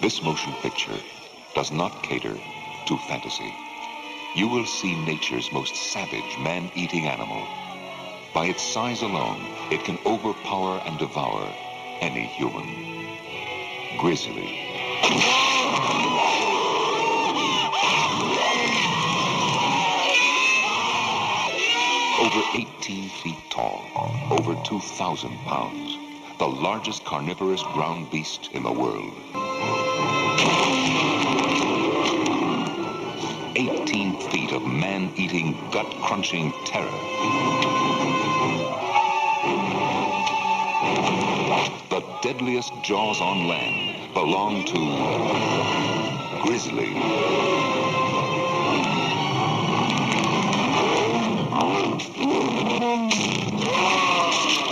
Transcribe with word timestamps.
This 0.00 0.22
motion 0.22 0.54
picture 0.62 0.98
does 1.54 1.70
not 1.70 2.02
cater 2.02 2.34
to 2.86 2.96
fantasy. 3.06 3.54
You 4.34 4.48
will 4.48 4.64
see 4.64 4.94
nature's 5.04 5.52
most 5.52 5.76
savage 5.76 6.38
man-eating 6.38 7.06
animal. 7.06 7.46
By 8.32 8.46
its 8.46 8.62
size 8.62 9.02
alone, 9.02 9.44
it 9.70 9.84
can 9.84 9.98
overpower 10.06 10.80
and 10.86 10.98
devour 10.98 11.44
any 12.00 12.24
human. 12.24 12.64
Grizzly. 13.98 14.48
Over 22.20 22.42
18 22.54 23.08
feet 23.22 23.42
tall, 23.50 23.84
over 24.30 24.56
2,000 24.64 25.36
pounds, 25.44 25.98
the 26.38 26.48
largest 26.48 27.04
carnivorous 27.04 27.62
ground 27.74 28.10
beast 28.10 28.48
in 28.54 28.62
the 28.62 28.72
world. 28.72 29.49
Man-eating, 35.32 35.70
gut-crunching 35.70 36.52
terror. 36.66 36.90
The 41.90 42.02
deadliest 42.22 42.72
jaws 42.82 43.20
on 43.20 43.48
land 43.48 44.14
belong 44.14 44.64
to 44.66 44.78
Grizzly. 46.42 46.94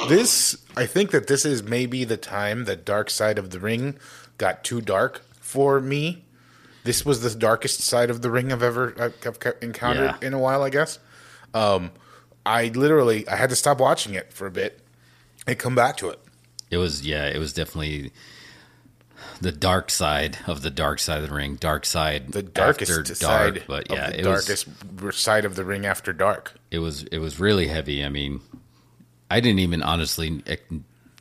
This, 0.08 0.56
I 0.74 0.86
think 0.86 1.10
that 1.10 1.26
this 1.26 1.44
is 1.44 1.62
maybe 1.62 2.04
the 2.04 2.16
time 2.16 2.64
that 2.64 2.86
Dark 2.86 3.10
Side 3.10 3.38
of 3.38 3.50
the 3.50 3.60
Ring 3.60 3.98
got 4.38 4.64
too 4.64 4.80
dark 4.80 5.22
for 5.38 5.80
me. 5.80 6.24
This 6.84 7.04
was 7.04 7.20
the 7.20 7.30
darkest 7.38 7.80
side 7.80 8.10
of 8.10 8.22
the 8.22 8.30
ring 8.30 8.52
I've 8.52 8.62
ever 8.62 8.94
I've 9.00 9.38
encountered 9.62 10.14
Yeah. 10.22 10.26
in 10.26 10.32
a 10.34 10.38
while, 10.38 10.62
I 10.62 10.70
guess. 10.70 10.98
Um, 11.54 11.90
I 12.46 12.68
literally 12.68 13.28
I 13.28 13.36
had 13.36 13.50
to 13.50 13.56
stop 13.56 13.78
watching 13.80 14.14
it 14.14 14.32
for 14.32 14.46
a 14.46 14.50
bit 14.50 14.80
and 15.46 15.58
come 15.58 15.74
back 15.74 15.96
to 15.98 16.08
it. 16.10 16.18
It 16.70 16.76
was 16.78 17.04
yeah, 17.06 17.26
it 17.26 17.38
was 17.38 17.52
definitely 17.52 18.12
the 19.40 19.52
dark 19.52 19.90
side 19.90 20.38
of 20.46 20.62
the 20.62 20.70
dark 20.70 20.98
side 20.98 21.22
of 21.22 21.28
the 21.28 21.34
ring. 21.34 21.56
Dark 21.56 21.84
side, 21.84 22.32
The 22.32 22.42
darkest 22.42 22.90
after 22.92 23.14
side 23.14 23.54
dark, 23.54 23.66
but 23.66 23.90
of 23.90 23.96
yeah, 23.96 24.10
the 24.10 24.20
it 24.20 24.26
was 25.02 25.16
side 25.16 25.44
of 25.44 25.56
the 25.56 25.64
ring 25.64 25.86
after 25.86 26.12
dark. 26.12 26.54
it 26.70 26.78
was 26.78 27.02
it 27.04 27.18
was 27.18 27.38
really 27.40 27.66
heavy. 27.68 28.04
I 28.04 28.08
mean, 28.08 28.40
I 29.30 29.40
didn't 29.40 29.58
even 29.60 29.82
honestly 29.82 30.42
ex- 30.46 30.62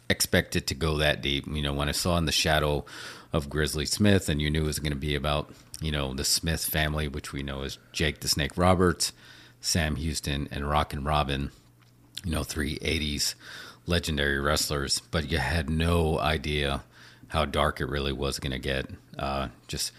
expect 0.10 0.56
it 0.56 0.68
to 0.68 0.76
go 0.76 0.98
that 0.98 1.22
deep. 1.22 1.46
You 1.48 1.62
know, 1.62 1.74
when 1.74 1.90
I 1.90 1.94
saw 1.94 2.18
in 2.18 2.26
the 2.26 2.32
shadow 2.32 2.86
of 3.34 3.50
Grizzly 3.50 3.86
Smith, 3.86 4.30
and 4.30 4.42
you 4.42 4.50
knew 4.50 4.64
it 4.64 4.68
was 4.68 4.80
going 4.80 4.94
to 4.94 4.98
be 4.98 5.16
about 5.16 5.52
you 5.82 5.92
know 5.92 6.14
the 6.14 6.24
Smith 6.24 6.66
family, 6.66 7.08
which 7.08 7.34
we 7.34 7.44
know 7.44 7.64
as 7.64 7.78
Jake 7.92 8.20
the 8.20 8.28
Snake 8.28 8.58
Roberts, 8.58 9.14
Sam 9.62 9.96
Houston, 9.96 10.48
and 10.52 10.70
Rockin' 10.70 11.04
Robin. 11.04 11.52
You 12.24 12.32
know, 12.32 12.44
three 12.44 12.78
'80s 12.80 13.36
legendary 13.86 14.40
wrestlers, 14.40 15.00
but 15.12 15.32
you 15.32 15.38
had 15.38 15.70
no 15.70 16.20
idea 16.20 16.84
how 17.30 17.46
dark 17.46 17.80
it 17.80 17.90
really 17.90 18.14
was 18.14 18.40
going 18.40 18.52
to 18.52 18.60
get. 18.60 18.90
Uh, 19.18 19.50
just 19.68 19.92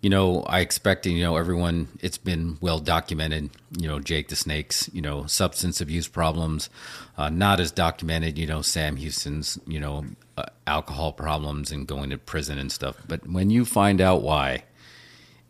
you 0.00 0.08
know, 0.10 0.42
I 0.44 0.60
expect, 0.60 1.04
you 1.06 1.22
know, 1.22 1.36
everyone, 1.36 1.88
it's 2.00 2.16
been 2.18 2.56
well 2.60 2.78
documented, 2.78 3.50
you 3.78 3.86
know, 3.86 4.00
Jake 4.00 4.28
the 4.28 4.36
Snake's, 4.36 4.88
you 4.94 5.02
know, 5.02 5.26
substance 5.26 5.80
abuse 5.80 6.08
problems. 6.08 6.70
Uh, 7.18 7.28
not 7.28 7.60
as 7.60 7.70
documented, 7.70 8.38
you 8.38 8.46
know, 8.46 8.62
Sam 8.62 8.96
Houston's, 8.96 9.58
you 9.66 9.78
know, 9.78 10.06
uh, 10.38 10.44
alcohol 10.66 11.12
problems 11.12 11.70
and 11.70 11.86
going 11.86 12.08
to 12.10 12.18
prison 12.18 12.58
and 12.58 12.72
stuff. 12.72 12.96
But 13.06 13.28
when 13.28 13.50
you 13.50 13.66
find 13.66 14.00
out 14.00 14.22
why, 14.22 14.64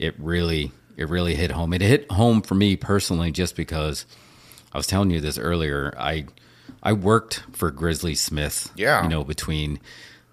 it 0.01 0.15
really, 0.19 0.73
it 0.97 1.09
really 1.09 1.37
hit 1.37 1.53
home. 1.53 1.73
It 1.73 1.81
hit 1.81 2.11
home 2.11 2.43
for 2.43 2.57
me 2.57 2.75
personally 2.75 3.31
just 3.31 3.55
because 3.55 4.05
I 4.73 4.79
was 4.79 4.89
telling 4.89 5.11
you 5.13 5.21
this 5.21 5.39
earlier. 5.39 5.95
I, 5.97 6.27
I 6.83 6.93
worked 6.95 7.45
for 7.53 7.71
Grizzly 7.71 8.17
Smith, 8.17 8.73
Yeah. 8.75 9.05
you 9.05 9.09
know, 9.09 9.23
between 9.23 9.79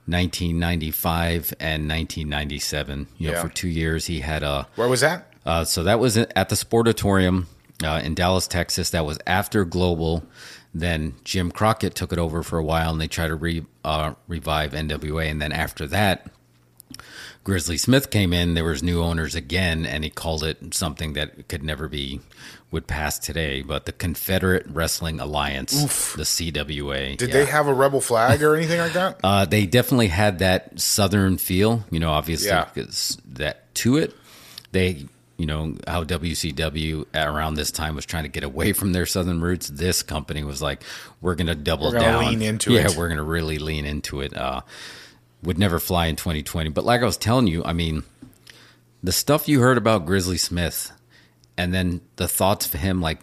1995 0.08 1.54
and 1.60 1.88
1997. 1.88 3.08
You 3.18 3.28
know, 3.28 3.34
Yeah. 3.34 3.42
for 3.42 3.50
two 3.50 3.68
years 3.68 4.06
he 4.08 4.22
had 4.22 4.44
a. 4.44 4.68
Where 4.76 4.88
was 4.88 5.02
that? 5.02 5.32
Uh, 5.46 5.64
so 5.64 5.84
that 5.84 6.00
was 6.00 6.18
at 6.18 6.50
the 6.50 6.56
Sportatorium 6.56 7.46
uh, 7.84 8.02
in 8.04 8.16
Dallas, 8.16 8.48
Texas. 8.48 8.90
That 8.90 9.06
was 9.06 9.18
after 9.28 9.64
Global. 9.66 10.24
Then 10.74 11.14
Jim 11.24 11.52
Crockett 11.52 11.96
took 11.96 12.12
it 12.12 12.20
over 12.20 12.44
for 12.44 12.60
a 12.60 12.64
while, 12.64 12.92
and 12.92 13.00
they 13.02 13.08
tried 13.08 13.28
to 13.30 13.36
re, 13.36 13.66
uh, 13.84 14.14
revive 14.28 14.74
NWA. 14.74 15.30
And 15.32 15.42
then 15.42 15.52
after 15.52 15.88
that, 15.88 16.28
Grizzly 17.48 17.78
Smith 17.78 18.10
came 18.10 18.34
in. 18.34 18.56
There 18.56 18.66
was 18.66 18.84
new 18.84 19.02
owners 19.02 19.34
again, 19.34 19.86
and 19.86 20.04
he 20.04 20.10
called 20.10 20.44
it 20.44 20.74
something 20.74 21.14
that 21.14 21.48
could 21.48 21.64
never 21.64 21.88
be 21.88 22.20
would 22.72 22.88
pass 22.88 23.18
today. 23.18 23.62
But 23.62 23.86
the 23.86 23.94
Confederate 23.94 24.66
Wrestling 24.68 25.22
Alliance, 25.22 25.72
the 26.16 26.24
CWA. 26.24 27.16
Did 27.16 27.30
yeah. 27.30 27.34
they 27.34 27.46
have 27.46 27.68
a 27.68 27.74
rebel 27.74 28.02
flag 28.02 28.44
or 28.44 28.54
anything 28.54 28.82
like 28.82 28.92
that? 28.92 29.22
Uh, 29.24 29.46
they 29.46 29.66
definitely 29.66 30.10
had 30.10 30.40
that 30.40 30.78
southern 30.78 31.38
feel, 31.38 31.86
you 31.90 32.02
know, 32.02 32.12
obviously 32.12 32.50
Yeah. 32.50 32.66
because 32.66 33.18
that 33.32 33.74
to 33.76 33.96
it. 33.96 34.14
They, 34.74 35.06
you 35.38 35.46
know, 35.46 35.78
how 35.88 36.04
WCW 36.04 37.06
around 37.16 37.54
this 37.54 37.72
time 37.72 37.96
was 37.96 38.06
trying 38.06 38.24
to 38.24 38.30
get 38.30 38.44
away 38.44 38.74
from 38.74 38.92
their 38.92 39.06
southern 39.06 39.40
roots. 39.40 39.70
This 39.70 40.04
company 40.04 40.44
was 40.44 40.62
like, 40.62 40.84
we're 41.22 41.36
going 41.36 41.48
to 41.48 41.56
double 41.56 41.94
We're 41.94 42.00
gonna 42.00 42.12
down, 42.12 42.26
lean 42.26 42.42
into 42.42 42.74
yeah, 42.74 42.88
it. 42.88 42.98
we're 42.98 43.08
going 43.08 43.20
to 43.20 43.24
really 43.24 43.58
lean 43.58 43.86
into 43.86 44.20
it. 44.20 44.36
Uh, 44.36 44.64
would 45.44 45.58
never 45.58 45.80
fly 45.80 46.08
in 46.08 46.16
2020. 46.16 46.70
But 46.70 46.86
like 46.86 47.02
I 47.02 47.06
was 47.06 47.18
telling 47.18 47.48
you, 47.48 47.64
I 47.64 47.74
mean, 47.74 48.04
the 49.04 49.12
stuff 49.12 49.48
you 49.48 49.62
heard 49.62 49.78
about 49.78 50.06
Grizzly 50.06 50.38
Smith, 50.38 50.92
and 51.58 51.74
then 51.74 52.02
the 52.18 52.28
thoughts 52.28 52.66
of 52.66 52.80
him, 52.80 53.02
like 53.02 53.20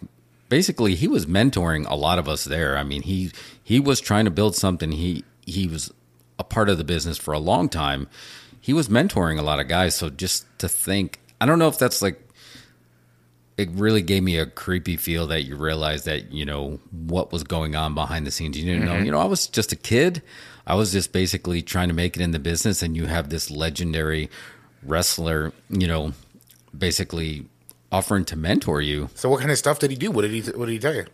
basically 0.49 0.95
he 0.95 1.07
was 1.07 1.25
mentoring 1.25 1.89
a 1.89 1.95
lot 1.95 2.19
of 2.19 2.27
us 2.27 2.43
there. 2.43 2.77
I 2.77 2.83
mean, 2.83 3.01
he 3.03 3.31
he 3.63 3.79
was 3.79 3.99
trying 3.99 4.25
to 4.25 4.31
build 4.31 4.55
something. 4.55 4.91
He 4.91 5.23
he 5.45 5.67
was 5.67 5.91
a 6.39 6.43
part 6.43 6.69
of 6.69 6.77
the 6.77 6.83
business 6.83 7.17
for 7.17 7.33
a 7.33 7.39
long 7.39 7.69
time. 7.69 8.07
He 8.59 8.73
was 8.73 8.89
mentoring 8.89 9.37
a 9.37 9.43
lot 9.43 9.59
of 9.59 9.67
guys. 9.67 9.95
So 9.95 10.09
just 10.09 10.45
to 10.59 10.67
think, 10.67 11.19
I 11.39 11.45
don't 11.45 11.59
know 11.59 11.67
if 11.67 11.77
that's 11.77 12.01
like 12.01 12.21
it 13.57 13.69
really 13.71 14.01
gave 14.01 14.23
me 14.23 14.37
a 14.37 14.45
creepy 14.45 14.97
feel 14.97 15.27
that 15.27 15.43
you 15.43 15.55
realized 15.55 16.05
that 16.05 16.31
you 16.31 16.45
know 16.45 16.79
what 16.91 17.31
was 17.31 17.43
going 17.43 17.75
on 17.75 17.93
behind 17.95 18.27
the 18.27 18.31
scenes. 18.31 18.57
You 18.57 18.65
didn't 18.65 18.85
know. 18.85 18.93
Mm-hmm. 18.93 19.05
You 19.05 19.11
know, 19.11 19.19
I 19.19 19.25
was 19.25 19.47
just 19.47 19.71
a 19.71 19.77
kid. 19.77 20.21
I 20.67 20.75
was 20.75 20.91
just 20.91 21.11
basically 21.11 21.61
trying 21.61 21.89
to 21.89 21.93
make 21.93 22.15
it 22.15 22.21
in 22.21 22.31
the 22.31 22.39
business, 22.39 22.81
and 22.81 22.95
you 22.95 23.05
have 23.05 23.29
this 23.29 23.51
legendary 23.51 24.29
wrestler. 24.83 25.53
You 25.69 25.87
know, 25.87 26.13
basically 26.77 27.45
offering 27.91 28.25
to 28.25 28.35
mentor 28.35 28.81
you. 28.81 29.09
So 29.15 29.29
what 29.29 29.39
kind 29.39 29.51
of 29.51 29.57
stuff 29.57 29.79
did 29.79 29.91
he 29.91 29.97
do? 29.97 30.11
What 30.11 30.23
did 30.23 30.31
he 30.31 30.41
What 30.51 30.65
did 30.65 30.73
he 30.73 30.79
tell 30.79 30.95
you? 30.95 31.05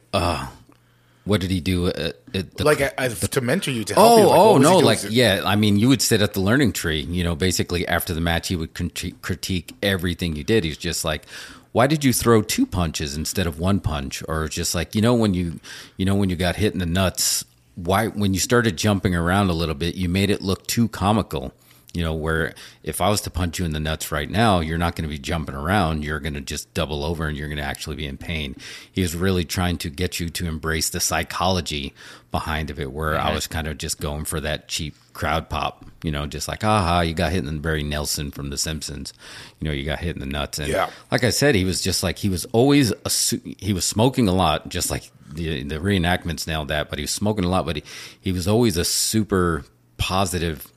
What 1.24 1.40
did 1.40 1.52
he 1.52 1.62
do? 1.62 1.88
At, 1.88 2.16
at 2.34 2.58
the, 2.58 2.64
like 2.64 2.82
uh, 2.82 2.90
uh, 2.98 3.10
to 3.10 3.42
mentor 3.42 3.70
you 3.70 3.84
to 3.84 3.94
help 3.94 4.12
Oh, 4.12 4.18
you? 4.18 4.26
Like, 4.26 4.40
oh 4.40 4.58
he 4.58 4.64
no! 4.64 4.78
Like, 4.80 5.00
yeah. 5.10 5.42
I 5.46 5.56
mean, 5.56 5.78
you 5.78 5.88
would 5.90 6.02
sit 6.02 6.20
at 6.22 6.34
the 6.34 6.42
learning 6.42 6.72
tree. 6.74 7.02
You 7.02 7.24
know, 7.24 7.36
basically 7.36 7.88
after 7.88 8.14
the 8.16 8.22
match, 8.22 8.48
he 8.48 8.56
would 8.56 8.74
critique, 8.74 9.22
critique 9.22 9.76
everything 9.84 10.36
you 10.36 10.44
did. 10.44 10.64
He's 10.64 10.78
just 10.78 11.06
like, 11.06 11.28
"Why 11.74 11.86
did 11.86 12.04
you 12.04 12.12
throw 12.12 12.42
two 12.42 12.66
punches 12.66 13.16
instead 13.16 13.46
of 13.46 13.60
one 13.60 13.80
punch?" 13.82 14.24
Or 14.28 14.48
just 14.48 14.74
like, 14.74 14.96
you 14.96 15.02
know, 15.02 15.14
when 15.14 15.36
you, 15.36 15.60
you 15.96 16.06
know, 16.06 16.16
when 16.16 16.32
you 16.32 16.36
got 16.36 16.56
hit 16.56 16.74
in 16.74 16.80
the 16.80 16.88
nuts, 16.88 17.46
why 17.86 18.08
when 18.08 18.34
you 18.34 18.40
started 18.40 18.78
jumping 18.78 19.16
around 19.16 19.50
a 19.50 19.54
little 19.54 19.76
bit, 19.76 19.96
you 19.96 20.10
made 20.10 20.30
it 20.30 20.42
look 20.42 20.68
too 20.68 20.88
comical. 20.88 21.54
You 21.94 22.04
know, 22.06 22.14
where 22.14 22.54
if 22.84 23.02
I 23.02 23.10
was 23.10 23.20
to 23.22 23.30
punch 23.30 23.60
you 23.60 23.66
in 23.66 23.74
the 23.74 23.80
nuts 23.80 24.14
right 24.14 24.30
now, 24.30 24.62
you're 24.62 24.78
not 24.78 24.96
going 24.96 25.04
to 25.04 25.10
be 25.10 25.20
jumping 25.20 25.56
around. 25.56 26.06
You're 26.06 26.22
going 26.22 26.36
to 26.36 26.40
just 26.42 26.74
double 26.74 27.04
over 27.04 27.28
and 27.28 27.36
you're 27.38 27.50
going 27.50 27.58
to 27.58 27.64
actually 27.66 27.98
be 27.98 28.08
in 28.08 28.18
pain. 28.18 28.56
He 28.90 29.02
was 29.02 29.14
really 29.14 29.44
trying 29.44 29.78
to 29.80 29.90
get 29.90 30.18
you 30.18 30.30
to 30.30 30.46
embrace 30.48 30.90
the 30.90 31.02
psychology 31.02 31.94
behind 32.32 32.70
of 32.70 32.80
it, 32.80 32.94
where 32.94 33.20
I 33.20 33.34
was 33.34 33.46
kind 33.46 33.68
of 33.68 33.78
just 33.78 34.00
going 34.00 34.24
for 34.24 34.40
that 34.40 34.70
cheap 34.70 34.96
crowd 35.12 35.50
pop. 35.50 35.86
You 36.02 36.12
know, 36.12 36.26
just 36.28 36.48
like, 36.48 36.64
aha, 36.64 37.02
you 37.02 37.14
got 37.14 37.34
hit 37.34 37.40
in 37.46 37.54
the 37.54 37.60
Barry 37.60 37.84
Nelson 37.84 38.32
from 38.32 38.52
The 38.52 38.58
Simpsons. 38.58 39.12
You 39.60 39.66
know, 39.68 39.74
you 39.74 39.84
got 39.84 40.00
hit 40.00 40.16
in 40.16 40.22
the 40.22 40.26
nuts. 40.26 40.60
And 40.60 40.70
Yeah. 40.70 40.90
like 41.12 41.26
I 41.26 41.30
said, 41.30 41.56
he 41.56 41.66
was 41.66 41.82
just 41.82 42.04
like, 42.04 42.18
he 42.20 42.30
was 42.30 42.46
always, 42.54 42.94
a, 43.04 43.10
su- 43.10 43.42
he 43.60 43.74
was 43.74 43.84
smoking 43.84 44.30
a 44.30 44.34
lot, 44.34 44.70
just 44.70 44.90
like 44.90 45.12
the, 45.30 45.64
the 45.64 45.76
reenactments 45.80 46.48
nailed 46.48 46.70
that, 46.70 46.90
but 46.90 47.00
he 47.00 47.04
was 47.04 47.12
smoking 47.12 47.44
a 47.44 47.50
lot, 47.50 47.66
but 47.66 47.76
he, 47.76 47.84
he 48.22 48.32
was 48.32 48.48
always 48.48 48.78
a 48.78 48.86
super 48.86 49.66
positive 49.98 50.72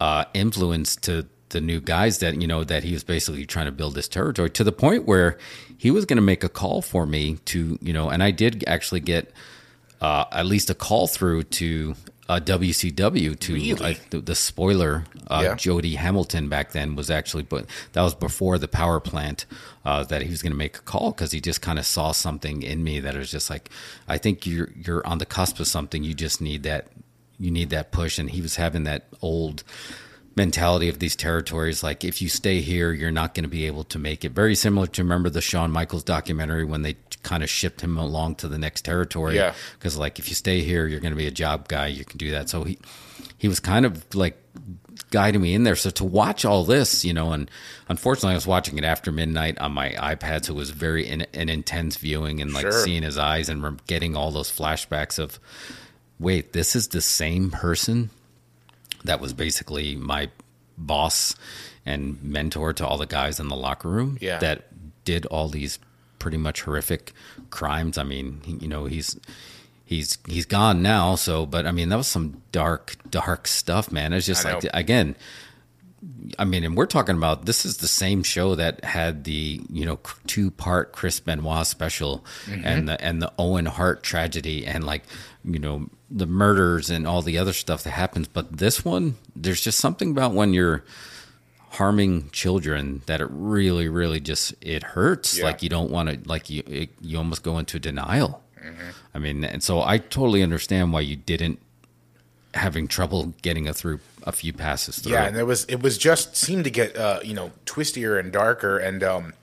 uh, 0.00 0.24
influence 0.34 0.96
to 0.96 1.26
the 1.50 1.60
new 1.60 1.80
guys 1.80 2.18
that 2.18 2.40
you 2.40 2.46
know 2.46 2.62
that 2.64 2.84
he 2.84 2.92
was 2.92 3.04
basically 3.04 3.46
trying 3.46 3.64
to 3.66 3.72
build 3.72 3.94
this 3.94 4.06
territory 4.08 4.50
to 4.50 4.62
the 4.62 4.72
point 4.72 5.06
where 5.06 5.38
he 5.78 5.90
was 5.90 6.04
going 6.04 6.18
to 6.18 6.22
make 6.22 6.44
a 6.44 6.48
call 6.48 6.82
for 6.82 7.06
me 7.06 7.36
to 7.46 7.78
you 7.80 7.92
know 7.92 8.10
and 8.10 8.22
I 8.22 8.30
did 8.30 8.64
actually 8.66 9.00
get 9.00 9.32
uh, 10.00 10.26
at 10.30 10.44
least 10.46 10.68
a 10.70 10.74
call 10.74 11.06
through 11.06 11.44
to 11.44 11.94
uh, 12.28 12.38
WCW 12.38 13.38
to 13.40 13.54
Really? 13.54 13.94
uh, 13.94 13.98
the, 14.10 14.20
the 14.20 14.34
spoiler 14.34 15.04
uh, 15.28 15.40
Yeah. 15.42 15.54
Jody 15.54 15.94
Hamilton 15.94 16.50
back 16.50 16.72
then 16.72 16.94
was 16.94 17.10
actually 17.10 17.44
but 17.44 17.64
that 17.94 18.02
was 18.02 18.14
before 18.14 18.58
the 18.58 18.68
power 18.68 19.00
plant 19.00 19.46
uh, 19.86 20.04
that 20.04 20.20
he 20.22 20.28
was 20.28 20.42
going 20.42 20.52
to 20.52 20.58
make 20.58 20.76
a 20.76 20.82
call 20.82 21.12
because 21.12 21.32
he 21.32 21.40
just 21.40 21.62
kind 21.62 21.78
of 21.78 21.86
saw 21.86 22.12
something 22.12 22.62
in 22.62 22.84
me 22.84 23.00
that 23.00 23.16
was 23.16 23.30
just 23.30 23.48
like 23.48 23.70
I 24.06 24.18
think 24.18 24.46
you're 24.46 24.68
you're 24.76 25.06
on 25.06 25.16
the 25.16 25.26
cusp 25.26 25.58
of 25.60 25.66
something 25.66 26.04
you 26.04 26.12
just 26.12 26.42
need 26.42 26.62
that 26.64 26.88
you 27.38 27.50
need 27.50 27.70
that 27.70 27.92
push 27.92 28.18
and 28.18 28.30
he 28.30 28.40
was 28.42 28.56
having 28.56 28.84
that 28.84 29.06
old 29.22 29.62
mentality 30.36 30.88
of 30.88 30.98
these 30.98 31.16
territories. 31.16 31.82
Like 31.82 32.04
if 32.04 32.22
you 32.22 32.28
stay 32.28 32.60
here, 32.60 32.92
you're 32.92 33.10
not 33.10 33.34
going 33.34 33.44
to 33.44 33.50
be 33.50 33.66
able 33.66 33.84
to 33.84 33.98
make 33.98 34.24
it. 34.24 34.32
Very 34.32 34.54
similar 34.54 34.86
to 34.86 35.02
remember 35.02 35.28
the 35.30 35.40
Shawn 35.40 35.70
Michaels 35.70 36.04
documentary 36.04 36.64
when 36.64 36.82
they 36.82 36.96
kind 37.22 37.42
of 37.42 37.50
shipped 37.50 37.80
him 37.80 37.98
along 37.98 38.36
to 38.36 38.48
the 38.48 38.58
next 38.58 38.84
territory. 38.84 39.36
Yeah. 39.36 39.52
Because 39.78 39.96
like 39.98 40.18
if 40.18 40.28
you 40.28 40.34
stay 40.34 40.60
here, 40.60 40.86
you're 40.86 41.00
going 41.00 41.12
to 41.12 41.16
be 41.18 41.26
a 41.26 41.32
job 41.32 41.68
guy. 41.68 41.88
You 41.88 42.04
can 42.04 42.18
do 42.18 42.30
that. 42.30 42.48
So 42.48 42.64
he 42.64 42.78
he 43.36 43.48
was 43.48 43.60
kind 43.60 43.84
of 43.84 44.14
like 44.14 44.40
guiding 45.10 45.40
me 45.40 45.54
in 45.54 45.64
there. 45.64 45.76
So 45.76 45.90
to 45.90 46.04
watch 46.04 46.44
all 46.44 46.64
this, 46.64 47.04
you 47.04 47.12
know, 47.12 47.32
and 47.32 47.50
unfortunately, 47.88 48.32
I 48.32 48.34
was 48.34 48.46
watching 48.46 48.78
it 48.78 48.84
after 48.84 49.10
midnight 49.12 49.58
on 49.58 49.72
my 49.72 49.90
iPad, 49.90 50.44
so 50.44 50.54
it 50.54 50.56
was 50.56 50.70
very 50.70 51.06
in, 51.08 51.22
an 51.34 51.48
intense 51.48 51.96
viewing 51.96 52.40
and 52.40 52.52
like 52.52 52.62
Sure. 52.62 52.84
seeing 52.84 53.02
his 53.02 53.16
eyes 53.18 53.48
and 53.48 53.84
getting 53.86 54.16
all 54.16 54.30
those 54.30 54.50
flashbacks 54.50 55.18
of, 55.18 55.38
wait, 56.18 56.52
this 56.52 56.74
is 56.76 56.88
the 56.88 57.00
same 57.00 57.50
person 57.50 58.10
that 59.04 59.20
was 59.20 59.32
basically 59.32 59.94
my 59.96 60.28
boss 60.76 61.34
and 61.86 62.22
mentor 62.22 62.72
to 62.72 62.86
all 62.86 62.98
the 62.98 63.06
guys 63.06 63.40
in 63.40 63.48
the 63.48 63.56
locker 63.56 63.88
room 63.88 64.18
Yeah. 64.20 64.38
that 64.38 64.66
did 65.04 65.26
all 65.26 65.48
these 65.48 65.78
pretty 66.18 66.36
much 66.36 66.62
horrific 66.62 67.12
crimes. 67.50 67.96
I 67.98 68.02
mean, 68.02 68.40
you 68.60 68.68
know, 68.68 68.84
he's 68.86 69.18
he's 69.84 70.18
he's 70.28 70.44
gone 70.46 70.82
now, 70.82 71.14
so 71.14 71.46
but 71.46 71.66
I 71.66 71.72
mean, 71.72 71.88
that 71.90 71.96
was 71.96 72.08
some 72.08 72.42
dark 72.52 72.96
dark 73.10 73.46
stuff, 73.48 73.90
man. 73.92 74.12
It's 74.12 74.26
just 74.26 74.44
I 74.44 74.54
like 74.54 74.64
know. 74.64 74.70
again, 74.74 75.14
I 76.38 76.44
mean, 76.44 76.62
and 76.64 76.76
we're 76.76 76.86
talking 76.86 77.16
about 77.16 77.46
this 77.46 77.64
is 77.64 77.78
the 77.78 77.88
same 77.88 78.22
show 78.22 78.54
that 78.56 78.84
had 78.84 79.24
the 79.24 79.60
you 79.70 79.86
know 79.86 79.98
two 80.26 80.50
part 80.50 80.92
Chris 80.92 81.18
Benoit 81.20 81.66
special 81.66 82.24
Mm-hmm. 82.46 82.62
and 82.66 82.88
the 82.88 83.00
and 83.04 83.22
the 83.22 83.32
Owen 83.38 83.66
Hart 83.66 84.02
tragedy 84.02 84.66
and 84.66 84.84
like 84.84 85.04
you 85.44 85.58
know 85.58 85.88
the 86.10 86.26
murders 86.26 86.90
and 86.90 87.06
all 87.06 87.22
the 87.22 87.38
other 87.38 87.52
stuff 87.52 87.82
that 87.84 87.90
happens. 87.90 88.28
But 88.28 88.58
this 88.58 88.84
one, 88.84 89.16
there's 89.36 89.60
just 89.60 89.78
something 89.78 90.10
about 90.10 90.32
when 90.32 90.54
you're 90.54 90.84
harming 91.70 92.30
children 92.30 93.02
that 93.04 93.20
it 93.20 93.28
really 93.30 93.88
really 93.88 94.20
just 94.20 94.54
it 94.60 94.82
hurts. 94.82 95.38
Yeah. 95.38 95.44
Like 95.44 95.62
you 95.62 95.68
don't 95.68 95.90
want 95.90 96.08
to 96.08 96.28
like 96.28 96.50
you 96.50 96.62
it, 96.66 96.90
you 97.00 97.18
almost 97.18 97.42
go 97.42 97.58
into 97.58 97.78
denial. 97.78 98.42
Mm-hmm. 98.62 98.88
I 99.14 99.18
mean, 99.18 99.44
and 99.44 99.62
so 99.62 99.82
I 99.82 99.98
totally 99.98 100.42
understand 100.42 100.92
why 100.92 101.00
you 101.00 101.16
didn't 101.16 101.60
having 102.54 102.88
trouble 102.88 103.34
getting 103.42 103.68
a 103.68 103.74
through 103.74 104.00
a 104.24 104.32
few 104.32 104.52
passes 104.52 104.98
through. 104.98 105.12
Yeah, 105.12 105.24
and 105.26 105.36
it 105.36 105.44
was 105.44 105.64
it 105.66 105.82
was 105.82 105.98
just 105.98 106.36
seemed 106.36 106.64
to 106.64 106.70
get 106.70 106.96
uh, 106.96 107.20
you 107.22 107.34
know 107.34 107.52
twistier 107.66 108.18
and 108.18 108.32
darker. 108.32 108.78
And 108.78 109.02
um, 109.02 109.34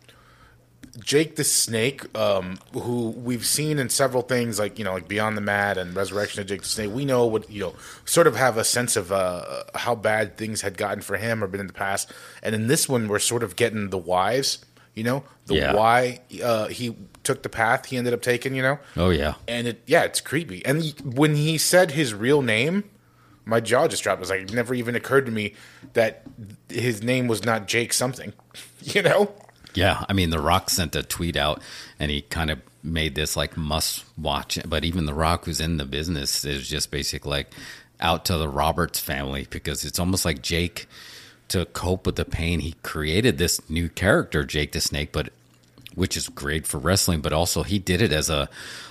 Jake 1.00 1.36
the 1.36 1.44
Snake, 1.44 2.04
um, 2.18 2.58
who 2.74 3.10
we've 3.10 3.46
seen 3.46 3.80
in 3.80 3.90
several 3.90 4.22
things 4.24 4.60
like 4.60 4.78
you 4.80 4.86
know 4.86 4.94
like 4.94 5.08
Beyond 5.08 5.36
the 5.38 5.42
Mat 5.42 5.78
and 5.78 5.96
Resurrection 5.96 6.42
of 6.42 6.48
Jake 6.48 6.62
the 6.62 6.68
Snake, 6.68 6.92
we 6.92 7.06
know 7.06 7.26
what 7.26 7.50
you 7.50 7.62
know 7.62 7.76
sort 8.06 8.28
of 8.28 8.36
have 8.36 8.58
a 8.58 8.64
sense 8.64 8.96
of 8.96 9.12
uh, 9.12 9.64
how 9.76 9.96
bad 9.96 10.38
things 10.38 10.62
had 10.62 10.78
gotten 10.78 11.02
for 11.02 11.18
him 11.18 11.44
or 11.44 11.48
been 11.48 11.60
in 11.62 11.68
the 11.68 11.74
past. 11.74 12.12
And 12.42 12.56
in 12.56 12.68
this 12.68 12.88
one, 12.88 13.08
we're 13.08 13.20
sort 13.20 13.44
of 13.44 13.56
getting 13.56 13.90
the 13.90 13.98
whys. 13.98 14.60
You 14.94 15.04
know 15.04 15.24
the 15.48 15.56
Yeah. 15.56 15.74
why 15.74 16.22
uh, 16.42 16.68
he 16.68 16.96
took 17.24 17.44
the 17.44 17.50
path 17.50 17.88
he 17.88 17.98
ended 17.98 18.14
up 18.14 18.22
taking. 18.22 18.56
You 18.56 18.62
know, 18.62 18.80
Oh 18.96 19.10
yeah. 19.10 19.34
and 19.48 19.68
it 19.68 19.82
yeah, 19.86 20.04
it's 20.04 20.22
creepy. 20.22 20.66
And 20.66 20.94
when 21.04 21.36
he 21.36 21.58
said 21.58 21.92
his 21.92 22.14
real 22.14 22.42
name, 22.42 22.86
my 23.44 23.60
jaw 23.60 23.90
just 23.90 24.04
dropped. 24.04 24.20
It 24.20 24.22
was 24.22 24.30
like 24.30 24.42
it 24.42 24.54
never 24.54 24.74
even 24.74 24.96
occurred 24.96 25.26
to 25.26 25.32
me 25.34 25.54
that 25.94 26.24
his 26.70 27.04
name 27.04 27.28
was 27.28 27.44
not 27.44 27.68
Jake 27.68 27.92
something. 27.92 28.32
You 28.82 29.02
know? 29.02 29.34
Yeah, 29.76 30.04
I 30.08 30.14
mean, 30.14 30.30
The 30.30 30.40
Rock 30.42 30.70
sent 30.70 30.96
a 30.96 31.04
tweet 31.04 31.36
out, 31.36 31.62
and 32.00 32.10
he 32.10 32.22
kind 32.22 32.50
of 32.50 32.60
made 32.84 33.16
this 33.16 33.36
like 33.36 33.58
must 33.58 34.04
watch. 34.18 34.58
But 34.68 34.86
even 34.86 35.06
The 35.06 35.14
Rock, 35.14 35.46
who's 35.46 35.60
in 35.62 35.78
the 35.78 35.86
business, 35.86 36.44
is 36.46 36.68
just 36.68 36.92
basically 36.92 37.32
like 37.32 37.52
out 38.00 38.26
to 38.26 38.38
the 38.38 38.50
Roberts 38.50 39.00
family 39.00 39.48
because 39.50 39.86
it's 39.86 40.00
almost 40.00 40.26
like 40.26 40.42
Jake 40.42 40.88
to 41.50 41.66
cope 41.66 42.06
with 42.06 42.16
the 42.16 42.26
pain. 42.26 42.60
He 42.60 42.74
created 42.84 43.38
this 43.38 43.70
new 43.70 43.90
character, 43.90 44.44
Jake 44.44 44.72
the 44.72 44.82
Snake, 44.82 45.12
but 45.12 45.30
which 45.94 46.18
is 46.18 46.28
great 46.28 46.68
for 46.68 46.78
wrestling, 46.78 47.22
but 47.22 47.32
also 47.32 47.64
he 47.64 47.80
did 47.80 48.02
it 48.02 48.12
as 48.12 48.30
a 48.30 48.50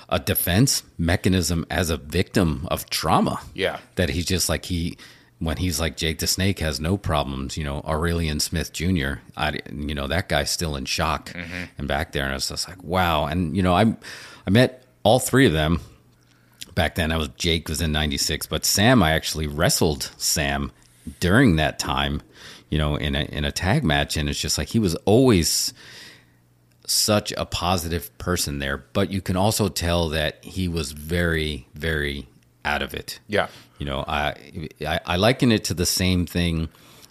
a 0.09 0.19
defense 0.19 0.83
mechanism 0.99 1.65
as 1.71 1.91
a 1.91 1.97
victim 1.97 2.69
of 2.71 2.89
trauma. 2.91 3.41
Yeah. 3.55 3.79
that 3.97 4.11
he's 4.11 4.27
just 4.27 4.49
like 4.49 4.67
he 4.67 4.97
when 5.39 5.57
he's 5.57 5.81
like 5.81 5.97
Jake 5.97 6.19
the 6.19 6.27
Snake 6.27 6.61
has 6.61 6.81
no 6.81 6.97
problems, 6.97 7.57
you 7.57 7.65
know, 7.65 7.83
Aurelian 7.87 8.41
Smith 8.41 8.73
Jr. 8.73 9.15
I, 9.37 9.59
you 9.73 9.95
know, 9.95 10.07
that 10.07 10.29
guy's 10.29 10.51
still 10.51 10.77
in 10.77 10.85
shock 10.85 11.31
mm-hmm. 11.31 11.65
and 11.79 11.89
back 11.89 12.13
there, 12.13 12.25
and 12.25 12.33
I 12.33 12.37
was 12.37 12.49
just 12.49 12.69
like, 12.69 12.83
wow. 12.83 13.27
And 13.27 13.57
you 13.57 13.63
know, 13.63 13.75
I 13.75 13.97
I 14.47 14.51
met 14.51 14.85
all 15.03 15.19
three 15.19 15.47
of 15.47 15.53
them 15.53 15.81
back 16.75 16.95
then. 16.95 17.13
I 17.13 17.17
was 17.17 17.29
Jake 17.37 17.69
was 17.69 17.81
in 17.81 17.93
'96, 17.93 18.47
but 18.47 18.65
Sam, 18.65 19.03
I 19.03 19.13
actually 19.13 19.47
wrestled 19.47 20.11
Sam 20.17 20.73
during 21.21 21.57
that 21.57 21.79
time, 21.79 22.23
you 22.71 22.79
know, 22.79 22.97
in 22.97 23.15
a 23.15 23.25
in 23.25 23.45
a 23.45 23.53
tag 23.53 23.85
match, 23.85 24.17
and 24.17 24.29
it's 24.29 24.41
just 24.41 24.57
like 24.57 24.69
he 24.69 24.79
was 24.79 24.95
always 25.05 25.75
such 26.87 27.33
a 27.33 27.47
positive 27.47 28.17
person 28.19 28.59
there, 28.59 28.85
but 28.93 29.11
you 29.11 29.21
can 29.21 29.37
also 29.37 29.69
tell 29.69 30.11
that 30.11 30.45
he 30.45 30.69
was 30.69 30.93
very, 30.93 31.67
very 31.75 32.29
out 32.65 32.83
of 32.83 32.95
it. 32.95 33.21
Yeah. 33.27 33.49
You 33.79 33.87
know, 33.87 34.05
I, 34.07 34.69
I 34.87 35.01
I 35.07 35.17
liken 35.17 35.53
it 35.53 35.65
to 35.65 35.75
the 35.75 35.87
same 35.87 36.27
thing 36.27 36.69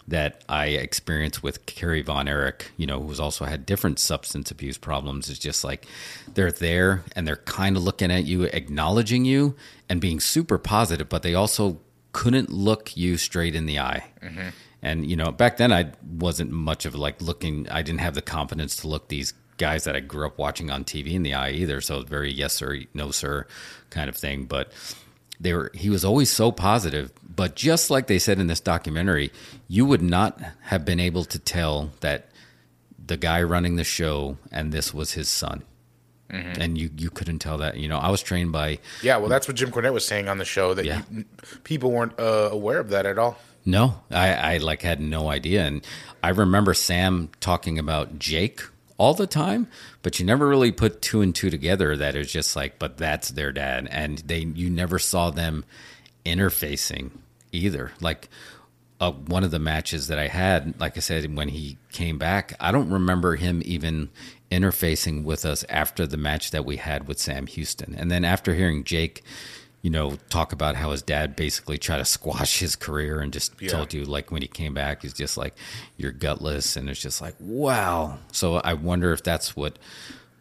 that 0.07 0.44
I 0.50 0.67
experienced 0.67 1.44
with 1.44 1.65
Kerry 1.65 2.01
Von 2.01 2.27
Erich, 2.27 2.71
you 2.77 2.85
know, 2.85 3.01
who's 3.01 3.19
also 3.19 3.45
had 3.45 3.65
different 3.65 4.00
substance 4.00 4.51
abuse 4.51 4.77
problems. 4.77 5.29
It's 5.29 5.39
just 5.39 5.63
like 5.63 5.85
they're 6.33 6.51
there 6.51 7.03
and 7.15 7.27
they're 7.27 7.38
kind 7.38 7.77
of 7.77 7.83
looking 7.83 8.11
at 8.11 8.25
you, 8.25 8.44
acknowledging 8.44 9.23
you 9.23 9.55
and 9.88 10.01
being 10.01 10.19
super 10.19 10.57
positive, 10.57 11.07
but 11.07 11.23
they 11.23 11.33
also 11.33 11.79
couldn't 12.11 12.51
look 12.51 12.97
you 12.97 13.17
straight 13.17 13.55
in 13.55 13.65
the 13.65 13.79
eye. 13.79 14.03
Mm-hmm. 14.21 14.50
And, 14.81 15.09
you 15.09 15.15
know, 15.15 15.31
back 15.31 15.57
then 15.57 15.71
I 15.71 15.94
wasn't 16.17 16.51
much 16.51 16.85
of 16.85 16.95
like 16.95 17.21
looking, 17.21 17.69
I 17.69 17.81
didn't 17.81 18.01
have 18.01 18.13
the 18.13 18.21
confidence 18.21 18.75
to 18.77 18.89
look 18.89 19.07
these 19.07 19.33
guys 19.57 19.85
that 19.85 19.95
I 19.95 20.01
grew 20.01 20.27
up 20.27 20.38
watching 20.38 20.69
on 20.69 20.83
TV 20.83 21.13
in 21.13 21.23
the 21.23 21.33
eye 21.33 21.51
either. 21.51 21.79
So 21.79 21.95
it 21.95 22.00
was 22.00 22.09
very 22.09 22.31
yes 22.31 22.53
sir, 22.53 22.81
no 22.94 23.11
sir 23.11 23.47
kind 23.89 24.09
of 24.09 24.17
thing. 24.17 24.45
But 24.45 24.73
they 25.43 25.53
were 25.53 25.69
he 25.73 25.89
was 25.89 26.03
always 26.03 26.29
so 26.31 26.51
positive 26.51 27.11
but 27.35 27.55
just 27.55 27.89
like 27.89 28.07
they 28.07 28.19
said 28.19 28.39
in 28.39 28.47
this 28.47 28.59
documentary 28.59 29.31
you 29.67 29.85
would 29.85 30.01
not 30.01 30.39
have 30.71 30.83
been 30.85 30.99
able 30.99 31.23
to 31.25 31.37
tell 31.39 31.91
that 31.99 32.29
the 33.05 33.17
guy 33.17 33.41
running 33.43 33.75
the 33.75 33.83
show 33.83 34.37
and 34.51 34.71
this 34.71 34.93
was 34.93 35.13
his 35.13 35.29
son 35.29 35.63
and 36.29 36.79
you 36.79 36.89
you 36.97 37.11
couldn't 37.11 37.37
tell 37.39 37.59
that 37.59 37.77
you 37.77 37.87
know 37.87 37.99
i 37.99 38.09
was 38.09 38.23
trained 38.23 38.51
by 38.51 38.79
Yeah, 39.03 39.17
well 39.17 39.29
that's 39.29 39.47
what 39.47 39.55
Jim 39.55 39.69
Cornette 39.71 39.93
was 39.93 40.07
saying 40.07 40.27
on 40.27 40.39
the 40.39 40.45
show 40.45 40.73
that 40.73 40.83
Yeah. 40.85 41.01
you, 41.12 41.25
people 41.63 41.91
weren't 41.91 42.19
uh, 42.19 42.50
aware 42.51 42.79
of 42.79 42.89
that 42.89 43.05
at 43.05 43.19
all. 43.19 43.38
No, 43.65 44.01
I, 44.09 44.33
I 44.33 44.57
like 44.57 44.81
had 44.81 45.00
no 45.00 45.29
idea, 45.29 45.63
and 45.63 45.85
I 46.23 46.29
remember 46.29 46.73
Sam 46.73 47.29
talking 47.39 47.77
about 47.79 48.17
Jake 48.19 48.62
all 49.03 49.13
the 49.13 49.27
time, 49.27 49.67
but 50.01 50.17
you 50.17 50.25
never 50.25 50.48
really 50.48 50.72
put 50.72 51.01
two 51.01 51.19
and 51.19 51.36
two 51.36 51.50
together. 51.50 51.98
That 51.98 52.15
it 52.15 52.19
was 52.19 52.31
just 52.31 52.55
like, 52.55 52.79
but 52.79 52.98
that's 52.98 53.29
their 53.29 53.51
dad, 53.51 53.89
and 53.91 54.19
they 54.19 54.39
you 54.39 54.69
never 54.69 54.98
saw 54.98 55.29
them 55.29 55.65
interfacing 56.25 57.12
either. 57.51 57.91
Like 58.00 58.29
uh, 59.01 59.12
one 59.12 59.43
of 59.43 59.51
the 59.51 59.60
matches 59.60 60.07
that 60.07 60.17
I 60.17 60.27
had, 60.29 60.79
like 60.79 60.95
I 60.95 61.01
said, 61.01 61.36
when 61.36 61.50
he 61.50 61.77
came 61.91 62.17
back, 62.17 62.53
I 62.62 62.72
don't 62.72 62.89
remember 62.89 63.36
him 63.36 63.62
even 63.65 64.10
interfacing 64.50 65.25
with 65.25 65.43
us 65.43 65.65
after 65.67 66.07
the 66.07 66.15
match 66.15 66.51
that 66.51 66.63
we 66.63 66.77
had 66.77 67.05
with 67.05 67.19
Sam 67.19 67.48
Houston, 67.48 67.93
and 67.95 68.10
then 68.10 68.24
after 68.24 68.53
hearing 68.55 68.86
Jake 68.86 69.22
you 69.83 69.89
know, 69.91 70.17
talk 70.29 70.51
about 70.53 70.75
how 70.75 70.89
his 70.91 71.01
dad 71.03 71.35
basically 71.35 71.77
tried 71.77 71.97
to 71.99 72.05
squash 72.05 72.59
his 72.59 72.75
career 72.75 73.19
and 73.19 73.31
just 73.31 73.53
Yeah. 73.61 73.69
told 73.69 73.93
you, 73.93 74.05
like, 74.05 74.31
when 74.31 74.41
he 74.41 74.47
came 74.47 74.73
back, 74.73 75.03
he's 75.03 75.13
just 75.13 75.37
like, 75.37 75.53
you're 75.97 76.11
gutless. 76.13 76.75
And 76.75 76.89
it's 76.89 77.01
just 77.01 77.21
like, 77.21 77.35
wow. 77.39 78.17
So 78.31 78.55
I 78.55 78.73
wonder 78.73 79.11
if 79.13 79.21
that's 79.23 79.55
what 79.55 79.77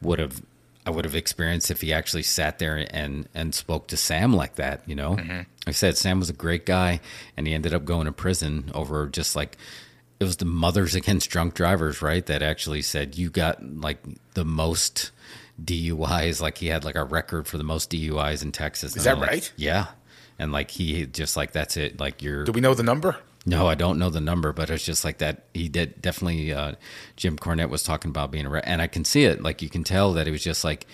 would 0.00 0.18
have. 0.18 0.40
I 0.84 0.90
would 0.90 1.04
have 1.04 1.14
experienced 1.14 1.70
if 1.70 1.80
he 1.80 1.92
actually 1.92 2.24
sat 2.24 2.58
there 2.58 2.86
and 2.90 3.28
and 3.34 3.54
spoke 3.54 3.86
to 3.88 3.96
Sam 3.96 4.32
like 4.32 4.56
that, 4.56 4.82
you 4.84 4.96
know. 4.96 5.14
Mm-hmm. 5.14 5.36
Like 5.38 5.46
I 5.68 5.70
said 5.70 5.96
Sam 5.96 6.18
was 6.18 6.28
a 6.28 6.32
great 6.32 6.66
guy, 6.66 6.98
and 7.36 7.46
he 7.46 7.54
ended 7.54 7.72
up 7.72 7.84
going 7.84 8.06
to 8.06 8.12
prison 8.12 8.68
over 8.74 9.06
just 9.06 9.36
like 9.36 9.56
it 10.18 10.24
was 10.24 10.38
the 10.38 10.44
Mothers 10.44 10.96
Against 10.96 11.30
Drunk 11.30 11.54
Drivers, 11.54 12.02
right? 12.02 12.26
That 12.26 12.42
actually 12.42 12.82
said 12.82 13.16
you 13.16 13.30
got 13.30 13.62
like 13.62 13.98
the 14.34 14.44
most 14.44 15.12
DUIs. 15.64 16.40
Like 16.40 16.58
he 16.58 16.68
had 16.68 16.84
like 16.84 16.96
a 16.96 17.04
record 17.04 17.46
for 17.46 17.58
the 17.58 17.64
most 17.64 17.90
DUIs 17.90 18.42
in 18.42 18.52
Texas. 18.52 18.96
Is 18.96 19.04
that 19.04 19.18
like, 19.18 19.28
right? 19.30 19.52
Yeah. 19.56 19.86
And 20.38 20.52
like 20.52 20.70
he 20.70 21.06
just 21.06 21.36
like 21.36 21.52
that's 21.52 21.76
it. 21.76 22.00
Like 22.00 22.22
you're 22.22 22.44
Do 22.44 22.52
we 22.52 22.60
know 22.60 22.74
the 22.74 22.82
number? 22.82 23.16
no, 23.44 23.66
I 23.66 23.74
don't 23.74 23.98
know 23.98 24.08
the 24.08 24.20
number, 24.20 24.52
but 24.52 24.70
it's 24.70 24.84
just 24.84 25.04
like 25.04 25.18
that. 25.18 25.46
He 25.52 25.68
did 25.68 26.00
definitely. 26.00 26.52
Uh, 26.52 26.74
Jim 27.16 27.36
Cornette 27.36 27.70
was 27.70 27.82
talking 27.82 28.10
about 28.10 28.30
being 28.30 28.46
a, 28.46 28.50
re- 28.50 28.62
and 28.64 28.80
I 28.80 28.86
can 28.86 29.04
see 29.04 29.24
it. 29.24 29.42
Like 29.42 29.62
you 29.62 29.68
can 29.68 29.84
tell 29.84 30.12
that 30.12 30.26
he 30.26 30.32
was 30.32 30.44
just 30.44 30.64
like 30.64 30.86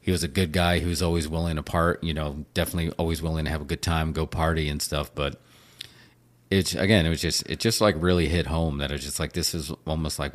he 0.00 0.10
was 0.10 0.24
a 0.24 0.28
good 0.28 0.52
guy 0.52 0.80
who's 0.80 1.02
always 1.02 1.28
willing 1.28 1.56
to 1.56 1.62
part. 1.62 2.02
You 2.02 2.14
know, 2.14 2.44
definitely 2.54 2.90
always 2.98 3.22
willing 3.22 3.44
to 3.44 3.50
have 3.50 3.60
a 3.60 3.64
good 3.66 3.82
time, 3.82 4.12
go 4.12 4.26
party 4.26 4.68
and 4.68 4.82
stuff. 4.82 5.14
But 5.14 5.40
it's 6.50 6.74
again, 6.74 7.06
it 7.06 7.10
was 7.10 7.20
just 7.20 7.48
it 7.48 7.60
just 7.60 7.80
like 7.80 7.94
really 7.98 8.28
hit 8.28 8.46
home 8.46 8.78
that 8.78 8.90
it's 8.90 9.04
just 9.04 9.20
like 9.20 9.32
this 9.32 9.54
is 9.54 9.72
almost 9.86 10.18
like 10.18 10.32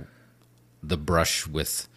the 0.82 0.98
brush 0.98 1.48
with 1.48 1.90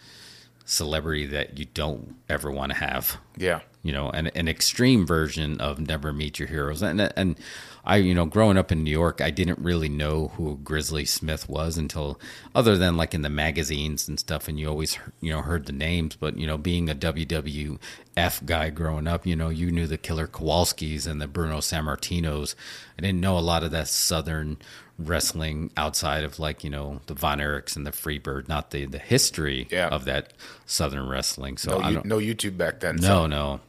celebrity 0.69 1.25
that 1.27 1.59
you 1.59 1.65
don't 1.65 2.15
ever 2.29 2.51
want 2.51 2.73
to 2.73 2.79
have. 2.79 3.17
Yeah. 3.37 3.61
you 3.83 3.93
know, 3.93 4.11
an, 4.11 4.27
an 4.29 4.49
extreme 4.49 5.07
version 5.07 5.61
of 5.61 5.81
Never 5.81 6.13
Meet 6.13 6.39
Your 6.39 6.49
Heroes. 6.49 6.83
And 6.83 7.01
and 7.01 7.39
I, 7.85 7.97
you 7.97 8.15
know, 8.15 8.27
growing 8.27 8.59
up 8.59 8.71
in 8.71 8.85
New 8.85 8.91
York, 8.91 9.21
I 9.21 9.31
didn't 9.31 9.59
really 9.61 9.89
know 9.89 10.29
who 10.37 10.59
Grizzly 10.63 11.05
Smith 11.05 11.49
was 11.49 11.79
until, 11.79 12.21
other 12.55 12.77
than 12.77 12.97
like 12.97 13.15
in 13.15 13.23
the 13.23 13.31
magazines 13.31 14.09
and 14.09 14.21
stuff, 14.21 14.47
and 14.49 14.61
you 14.61 14.69
always, 14.69 14.99
you 15.21 15.31
know, 15.33 15.41
heard 15.41 15.67
the 15.67 15.73
names. 15.73 16.17
But 16.17 16.37
you 16.37 16.47
know, 16.47 16.59
being 16.59 16.91
a 16.91 16.95
WWF 16.95 18.45
guy 18.45 18.71
growing 18.71 19.07
up, 19.07 19.27
you 19.27 19.37
know, 19.37 19.49
you 19.49 19.71
knew 19.71 19.87
the 19.87 19.99
Killer 19.99 20.27
Kowalskis 20.27 21.07
and 21.07 21.21
the 21.21 21.27
Bruno 21.29 21.59
Sammartinos. 21.59 22.55
I 22.99 23.03
didn't 23.03 23.21
know 23.21 23.39
a 23.39 23.41
lot 23.41 23.63
of 23.65 23.71
that 23.71 23.89
Southern 23.89 24.59
wrestling 24.99 25.71
outside 25.77 26.25
of 26.25 26.41
like 26.41 26.65
you 26.65 26.71
know 26.71 27.01
the 27.07 27.15
Von 27.15 27.39
Erichs 27.39 27.77
and 27.77 27.87
the 27.87 27.93
Freebird, 27.93 28.49
not 28.49 28.71
the 28.73 28.85
the 28.85 28.99
history 28.99 29.69
Yeah. 29.71 29.89
of 29.89 30.05
that 30.07 30.33
Southern 30.67 31.09
wrestling. 31.09 31.57
So 31.57 31.79
No, 31.79 31.85
I 31.85 31.89
you, 31.91 31.95
don't, 31.95 32.07
no 32.07 32.19
YouTube 32.19 32.57
back 32.57 32.81
then. 32.81 32.97
no, 32.97 33.03
so- 33.03 33.27
no. 33.27 33.61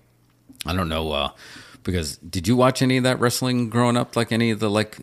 I 0.65 0.75
don't 0.75 0.89
know 0.89 1.11
uh 1.11 1.29
because 1.83 2.17
did 2.17 2.47
you 2.47 2.55
watch 2.55 2.81
any 2.81 2.97
of 2.97 3.03
that 3.03 3.19
wrestling 3.19 3.69
growing 3.69 3.97
up 3.97 4.15
like 4.15 4.31
any 4.31 4.51
of 4.51 4.59
the 4.59 4.69
like 4.69 4.99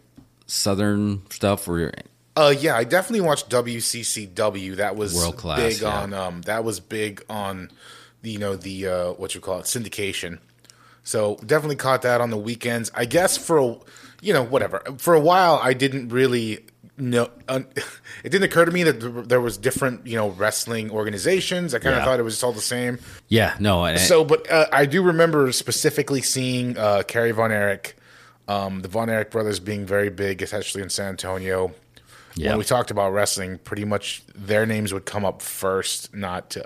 southern 0.46 1.22
stuff 1.30 1.68
or 1.68 1.92
Uh, 2.36 2.54
yeah, 2.58 2.76
I 2.76 2.84
definitely 2.84 3.26
watched 3.26 3.48
WCCW. 3.48 4.76
That 4.76 4.96
was 4.96 5.14
World 5.14 5.36
class, 5.36 5.58
big 5.58 5.80
yeah. 5.82 6.00
on. 6.00 6.14
Um, 6.14 6.42
that 6.42 6.64
was 6.64 6.80
big 6.80 7.24
on, 7.30 7.70
you 8.22 8.38
know, 8.38 8.56
the 8.56 8.86
uh, 8.86 9.12
what 9.12 9.34
you 9.34 9.40
call 9.40 9.60
it, 9.60 9.64
syndication. 9.64 10.38
So 11.02 11.36
definitely 11.46 11.76
caught 11.76 12.02
that 12.02 12.20
on 12.20 12.30
the 12.30 12.36
weekends. 12.36 12.90
I 12.94 13.04
guess 13.04 13.36
for 13.36 13.58
a, 13.58 13.78
you 14.20 14.32
know 14.32 14.42
whatever 14.42 14.82
for 14.98 15.14
a 15.14 15.20
while 15.20 15.60
I 15.62 15.72
didn't 15.72 16.08
really 16.08 16.64
Un, 16.98 17.66
it 18.24 18.30
didn't 18.30 18.44
occur 18.44 18.64
to 18.64 18.70
me 18.70 18.82
that 18.84 19.28
there- 19.28 19.40
was 19.40 19.58
different 19.58 20.06
you 20.06 20.16
know 20.16 20.30
wrestling 20.30 20.90
organizations. 20.90 21.74
I 21.74 21.78
kind 21.78 21.94
of 21.94 22.00
Yeah. 22.00 22.04
thought 22.06 22.18
it 22.20 22.22
was 22.22 22.34
just 22.34 22.44
all 22.44 22.52
the 22.52 22.60
same. 22.60 22.98
Yeah, 23.28 23.54
no, 23.60 23.94
So, 23.96 24.24
but 24.24 24.50
uh, 24.50 24.66
I 24.72 24.86
do 24.86 25.02
remember 25.02 25.52
specifically 25.52 26.22
seeing 26.22 26.76
uh, 26.78 27.02
Kerry 27.06 27.32
Von 27.32 27.52
Erich, 27.52 27.96
um, 28.48 28.80
the 28.82 28.88
Von 28.88 29.10
Erich 29.10 29.30
brothers 29.30 29.60
being 29.60 29.84
very 29.84 30.08
big, 30.10 30.40
especially 30.42 30.82
in 30.82 30.88
San 30.90 31.08
Antonio. 31.10 31.72
Yeah. 32.34 32.50
When 32.50 32.58
we 32.58 32.64
talked 32.64 32.90
about 32.90 33.12
wrestling, 33.12 33.58
pretty 33.58 33.84
much 33.84 34.22
their 34.34 34.66
names 34.66 34.92
would 34.92 35.06
come 35.06 35.24
up 35.24 35.40
first, 35.42 36.14
not 36.14 36.54
uh, 36.56 36.62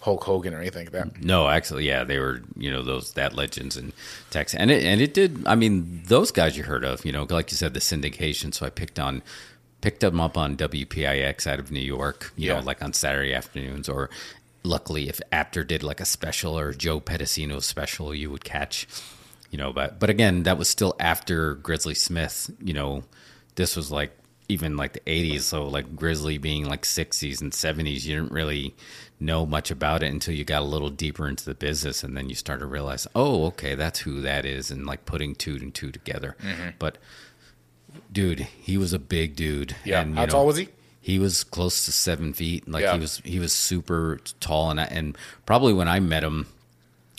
Hulk 0.00 0.24
Hogan 0.24 0.54
or 0.54 0.58
anything 0.60 0.86
like 0.86 0.92
that. 0.92 1.22
No, 1.22 1.46
actually, 1.48 1.86
yeah, 1.86 2.04
they 2.04 2.18
were 2.18 2.42
you 2.56 2.70
know 2.70 2.82
those 2.82 3.12
that 3.14 3.34
legends 3.34 3.76
in 3.76 3.92
Texas, 4.30 4.58
and 4.58 4.70
it 4.70 4.82
and 4.82 5.00
it 5.00 5.12
did. 5.12 5.46
I 5.46 5.54
mean, 5.56 6.02
those 6.06 6.30
guys 6.30 6.56
you 6.56 6.62
heard 6.64 6.84
of, 6.84 7.04
you 7.04 7.12
know, 7.12 7.26
like 7.28 7.50
you 7.50 7.56
said, 7.58 7.74
the 7.74 7.80
syndication. 7.80 8.54
So 8.54 8.64
I 8.64 8.70
picked 8.70 8.98
on 8.98 9.22
picked 9.80 10.00
them 10.00 10.20
up 10.20 10.36
on 10.36 10.56
WPIX 10.56 11.46
out 11.46 11.58
of 11.58 11.70
New 11.70 11.80
York, 11.80 12.32
you 12.36 12.48
Yeah. 12.48 12.58
know, 12.60 12.64
like 12.66 12.82
on 12.82 12.92
Saturday 12.92 13.32
afternoons, 13.34 13.88
or 13.88 14.10
luckily 14.62 15.08
if 15.08 15.20
Apter 15.32 15.64
did 15.64 15.82
like 15.82 16.00
a 16.00 16.04
special 16.04 16.58
or 16.58 16.72
Joe 16.72 17.00
Pedicino 17.00 17.62
special, 17.62 18.14
you 18.14 18.30
would 18.30 18.44
catch, 18.44 18.86
you 19.50 19.58
know. 19.58 19.72
But 19.72 19.98
but 19.98 20.10
again, 20.10 20.42
that 20.44 20.58
was 20.58 20.68
still 20.68 20.94
after 21.00 21.54
Grizzly 21.54 21.94
Smith. 21.94 22.50
You 22.62 22.74
know, 22.74 23.04
this 23.54 23.76
was 23.76 23.90
like 23.90 24.16
even 24.48 24.76
like 24.76 24.92
the 24.94 25.00
80s 25.00 25.42
so 25.42 25.64
like 25.68 25.94
grizzly 25.94 26.36
being 26.36 26.64
like 26.68 26.82
60s 26.82 27.40
and 27.40 27.52
70s 27.52 28.04
you 28.04 28.16
didn't 28.16 28.32
really 28.32 28.74
know 29.20 29.46
much 29.46 29.70
about 29.70 30.02
it 30.02 30.10
until 30.10 30.34
you 30.34 30.44
got 30.44 30.62
a 30.62 30.64
little 30.64 30.90
deeper 30.90 31.28
into 31.28 31.44
the 31.44 31.54
business 31.54 32.02
and 32.02 32.16
then 32.16 32.28
you 32.28 32.34
start 32.34 32.58
to 32.58 32.66
realize 32.66 33.06
oh 33.14 33.44
okay 33.46 33.76
that's 33.76 34.00
who 34.00 34.20
that 34.22 34.44
is 34.44 34.72
and 34.72 34.86
like 34.86 35.06
putting 35.06 35.36
two 35.36 35.54
and 35.54 35.72
two 35.72 35.92
together 35.92 36.34
Mm-hmm. 36.42 36.70
but 36.80 36.98
dude 38.12 38.40
he 38.40 38.76
was 38.78 38.92
a 38.92 38.98
big 38.98 39.36
dude 39.36 39.76
Yeah. 39.84 40.00
and, 40.02 40.14
How 40.16 40.24
know, 40.24 40.30
tall 40.30 40.46
was 40.46 40.56
he? 40.56 40.68
he 41.00 41.18
was 41.18 41.44
close 41.44 41.84
to 41.86 41.92
seven 41.92 42.32
feet 42.32 42.68
like 42.68 42.82
Yeah. 42.82 42.94
he 42.94 43.00
was 43.00 43.20
he 43.24 43.38
was 43.38 43.52
super 43.52 44.18
tall 44.40 44.70
and 44.70 44.80
I, 44.80 44.84
and 44.84 45.16
probably 45.46 45.72
when 45.72 45.88
i 45.88 46.00
met 46.00 46.22
him 46.24 46.46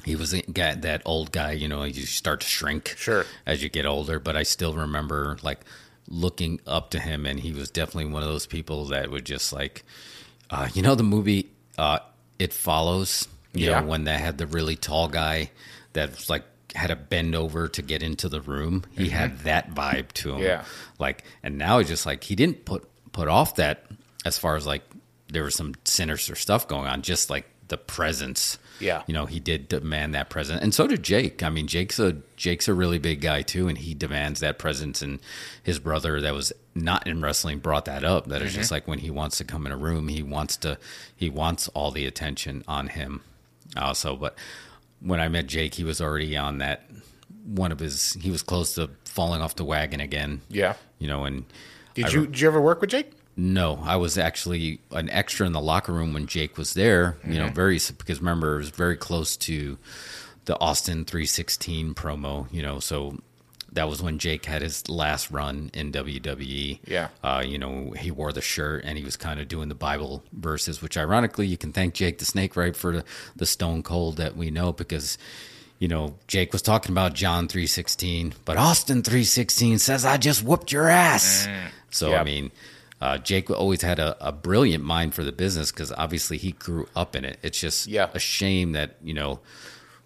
he 0.03 0.15
was 0.15 0.33
guy, 0.51 0.73
that 0.73 1.03
old 1.05 1.31
guy, 1.31 1.51
you 1.51 1.67
know, 1.67 1.83
you 1.83 2.07
start 2.07 2.41
to 2.41 2.47
shrink 2.47 2.95
Sure. 2.97 3.23
as 3.45 3.61
you 3.61 3.69
get 3.69 3.85
older. 3.85 4.19
But 4.19 4.35
I 4.35 4.41
still 4.41 4.73
remember 4.73 5.37
like 5.43 5.59
looking 6.09 6.59
up 6.65 6.89
to 6.89 6.99
him, 6.99 7.23
and 7.27 7.39
he 7.39 7.51
was 7.53 7.69
definitely 7.69 8.11
one 8.11 8.23
of 8.23 8.29
those 8.29 8.47
people 8.47 8.85
that 8.85 9.11
would 9.11 9.25
just 9.27 9.53
like, 9.53 9.83
uh, 10.49 10.69
you 10.73 10.81
know, 10.81 10.95
the 10.95 11.03
movie 11.03 11.51
uh, 11.77 11.99
It 12.39 12.51
Follows. 12.51 13.27
You 13.53 13.67
Yeah. 13.69 13.81
know, 13.81 13.85
when 13.89 14.05
they 14.05 14.17
had 14.17 14.39
the 14.39 14.47
really 14.47 14.75
tall 14.75 15.07
guy 15.07 15.51
that 15.93 16.09
was 16.15 16.31
like 16.31 16.45
had 16.75 16.87
to 16.87 16.95
bend 16.95 17.35
over 17.35 17.67
to 17.67 17.81
get 17.81 18.01
into 18.01 18.29
the 18.29 18.41
room. 18.41 18.83
He 18.91 19.09
had 19.09 19.39
that 19.39 19.73
vibe 19.73 20.11
to 20.13 20.29
him. 20.29 20.35
Mm-hmm. 20.35 20.43
Yeah. 20.43 20.65
Like, 20.99 21.23
and 21.43 21.57
now 21.57 21.79
it's 21.79 21.89
just 21.89 22.05
like 22.05 22.23
he 22.23 22.35
didn't 22.35 22.65
put 22.65 22.87
put 23.11 23.27
off 23.27 23.55
that 23.55 23.85
as 24.25 24.37
far 24.37 24.55
as 24.55 24.65
like 24.65 24.83
there 25.29 25.43
was 25.43 25.55
some 25.55 25.75
sinister 25.85 26.35
stuff 26.35 26.67
going 26.67 26.87
on. 26.87 27.01
Just 27.01 27.29
like 27.29 27.45
the 27.67 27.77
presence. 27.77 28.57
Yeah. 28.79 29.03
You 29.05 29.13
know, 29.13 29.25
he 29.27 29.39
did 29.39 29.67
demand 29.67 30.15
that 30.15 30.29
presence, 30.29 30.61
and 30.61 30.73
so 30.73 30.87
did 30.87 31.03
Jake. 31.03 31.43
I 31.43 31.49
mean, 31.49 31.67
Jake's 31.67 31.99
a 31.99 32.17
Jake's 32.35 32.67
a 32.67 32.73
really 32.73 32.99
big 32.99 33.21
guy 33.21 33.43
too, 33.43 33.67
and 33.67 33.77
he 33.77 33.93
demands 33.93 34.39
that 34.39 34.57
presence. 34.57 35.01
And 35.01 35.19
his 35.61 35.77
brother, 35.79 36.19
that 36.21 36.33
was 36.33 36.51
not 36.73 37.05
in 37.05 37.21
wrestling, 37.21 37.59
brought 37.59 37.85
that 37.85 38.03
up. 38.03 38.27
That 38.27 38.41
it's 38.41 38.53
just 38.53 38.71
like 38.71 38.87
when 38.87 38.99
he 38.99 39.11
wants 39.11 39.37
to 39.37 39.43
come 39.43 39.65
in 39.65 39.71
a 39.71 39.77
room, 39.77 40.07
he 40.07 40.23
wants 40.23 40.57
to, 40.57 40.77
he 41.15 41.29
wants 41.29 41.67
all 41.69 41.91
the 41.91 42.05
attention 42.05 42.63
on 42.67 42.87
him. 42.87 43.21
Also, 43.77 44.15
but 44.15 44.35
when 45.01 45.19
I 45.19 45.27
met 45.27 45.47
Jake, 45.47 45.75
he 45.75 45.83
was 45.83 46.01
already 46.01 46.37
on 46.37 46.59
that 46.59 46.89
one 47.45 47.71
of 47.71 47.79
his. 47.79 48.13
He 48.13 48.31
was 48.31 48.41
close 48.41 48.75
to 48.75 48.89
falling 49.05 49.41
off 49.41 49.55
the 49.55 49.65
wagon 49.65 49.99
again. 49.99 50.41
Yeah. 50.49 50.75
You 50.99 51.07
know, 51.07 51.25
and 51.25 51.45
Did 51.95 52.05
I 52.05 52.09
you 52.09 52.25
did 52.27 52.39
you 52.39 52.47
ever 52.47 52.61
work 52.61 52.81
with 52.81 52.91
Jake? 52.91 53.11
no, 53.37 53.79
I 53.83 53.95
was 53.95 54.17
actually 54.17 54.81
an 54.91 55.09
extra 55.09 55.45
in 55.45 55.53
the 55.53 55.61
locker 55.61 55.93
room 55.93 56.13
when 56.13 56.27
Jake 56.27 56.57
was 56.57 56.73
there. 56.73 57.17
You 57.25 57.39
know, 57.39 57.45
mm-hmm. 57.45 57.55
very 57.55 57.79
because 57.97 58.19
remember 58.19 58.55
it 58.55 58.57
was 58.57 58.69
very 58.69 58.97
close 58.97 59.37
to 59.37 59.77
the 60.45 60.59
Austin 60.59 61.05
316 61.05 61.93
promo. 61.93 62.51
You 62.51 62.61
know, 62.61 62.79
so 62.79 63.17
that 63.73 63.87
was 63.87 64.01
when 64.01 64.19
Jake 64.19 64.45
had 64.45 64.61
his 64.61 64.89
last 64.89 65.31
run 65.31 65.71
in 65.73 65.91
WWE. 65.93 66.79
Yeah. 66.85 67.07
uh, 67.23 67.41
you 67.45 67.57
know, 67.57 67.91
he 67.91 68.11
wore 68.11 68.33
the 68.33 68.41
shirt 68.41 68.83
and 68.85 68.97
he 68.97 69.03
was 69.03 69.15
kind 69.15 69.39
of 69.39 69.47
doing 69.47 69.69
the 69.69 69.75
Bible 69.75 70.23
verses, 70.33 70.81
which 70.81 70.97
ironically 70.97 71.47
you 71.47 71.57
can 71.57 71.71
thank 71.71 71.93
Jake 71.93 72.17
the 72.17 72.25
Snake 72.25 72.55
right 72.57 72.75
for 72.75 72.97
the, 72.97 73.03
the 73.35 73.45
Stone 73.45 73.83
Cold 73.83 74.17
that 74.17 74.35
we 74.35 74.51
know 74.51 74.71
because. 74.73 75.17
You 75.79 75.87
know, 75.87 76.13
Jake 76.27 76.53
was 76.53 76.61
talking 76.61 76.91
about 76.91 77.15
John 77.15 77.47
three 77.47 77.65
sixteen, 77.65 78.35
but 78.45 78.55
Austin 78.55 79.01
three 79.01 79.23
sixteen 79.23 79.79
says, 79.79 80.05
"I 80.05 80.17
just 80.17 80.43
whooped 80.43 80.71
your 80.71 80.87
ass." 80.87 81.47
So 81.89 82.11
Yeah. 82.11 82.21
I 82.21 82.23
mean, 82.23 82.51
uh, 83.01 83.17
Jake 83.17 83.49
always 83.49 83.81
had 83.81 83.97
a, 83.97 84.15
a 84.23 84.31
brilliant 84.31 84.83
mind 84.83 85.15
for 85.15 85.23
the 85.23 85.31
business 85.31 85.71
because 85.71 85.91
obviously 85.91 86.37
he 86.37 86.51
grew 86.51 86.87
up 86.95 87.15
in 87.15 87.25
it. 87.25 87.39
It's 87.41 87.59
just 87.59 87.87
Yeah. 87.87 88.09
a 88.13 88.19
shame 88.19 88.73
that 88.73 88.97
you 89.03 89.15
know 89.15 89.39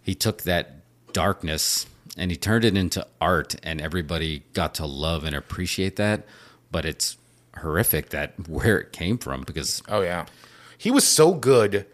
he 0.01 0.15
took 0.15 0.43
that 0.43 0.77
darkness 1.11 1.85
and 2.17 2.31
he 2.31 2.37
turned 2.37 2.65
it 2.65 2.77
into 2.77 3.05
art, 3.19 3.55
and 3.63 3.81
everybody 3.81 4.43
got 4.53 4.73
to 4.75 4.85
love 4.85 5.23
and 5.23 5.35
appreciate 5.35 5.95
that. 5.97 6.25
But 6.71 6.85
it's 6.85 7.17
horrific 7.59 8.09
that 8.09 8.33
where 8.49 8.79
it 8.79 8.91
came 8.91 9.17
from 9.17 9.41
because 9.41 9.81
Oh 9.87 10.01
yeah. 10.01 10.25
He 10.77 10.91
was 10.91 11.07
so 11.07 11.33
good 11.33 11.85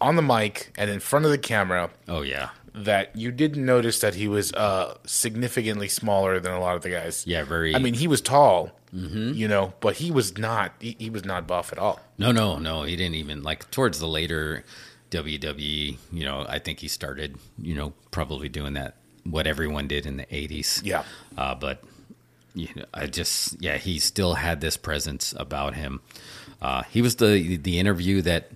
on 0.00 0.16
the 0.16 0.22
mic 0.22 0.72
and 0.78 0.88
in 0.90 0.98
front 0.98 1.26
of 1.26 1.30
the 1.30 1.36
camera 1.38 1.90
oh 2.08 2.22
yeah, 2.22 2.50
that 2.74 3.14
you 3.14 3.30
didn't 3.30 3.64
notice 3.64 4.00
that 4.00 4.14
he 4.14 4.26
was 4.28 4.50
uh, 4.54 4.96
significantly 5.04 5.88
smaller 5.88 6.40
than 6.40 6.52
a 6.52 6.58
lot 6.60 6.74
of 6.74 6.82
the 6.82 6.88
guys. 6.90 7.26
yeah, 7.26 7.44
very. 7.44 7.74
I 7.74 7.78
mean, 7.78 7.94
he 7.94 8.08
was 8.08 8.20
tall, 8.22 8.70
you 8.92 9.46
know, 9.46 9.74
but 9.80 9.96
he 9.96 10.10
was 10.10 10.38
not. 10.38 10.72
He, 10.80 10.96
he 10.98 11.10
was 11.10 11.24
not 11.24 11.46
buff 11.46 11.70
at 11.70 11.78
all. 11.78 12.00
No, 12.16 12.32
no, 12.32 12.58
no. 12.58 12.84
He 12.84 12.96
didn't 12.96 13.16
even 13.16 13.42
like 13.42 13.70
towards 13.70 14.00
the 14.00 14.08
later 14.08 14.64
WWE. 15.10 15.98
You 16.12 16.24
know, 16.24 16.46
I 16.48 16.58
think 16.58 16.80
he 16.80 16.88
started. 16.88 17.36
You 17.60 17.74
know, 17.74 17.92
probably 18.10 18.48
doing 18.48 18.72
that 18.74 18.94
what 19.24 19.46
everyone 19.46 19.88
did 19.88 20.06
in 20.06 20.16
the 20.16 20.26
'80s. 20.26 20.84
Yeah. 20.84 21.04
Uh, 21.36 21.54
but 21.54 21.82
you 22.54 22.68
know, 22.74 22.84
I 22.92 23.06
just 23.06 23.60
yeah, 23.60 23.76
he 23.76 23.98
still 23.98 24.34
had 24.34 24.60
this 24.60 24.76
presence 24.76 25.34
about 25.36 25.74
him. 25.74 26.00
Uh, 26.60 26.82
he 26.84 27.02
was 27.02 27.16
the 27.16 27.56
the 27.56 27.78
interview 27.78 28.22
that 28.22 28.50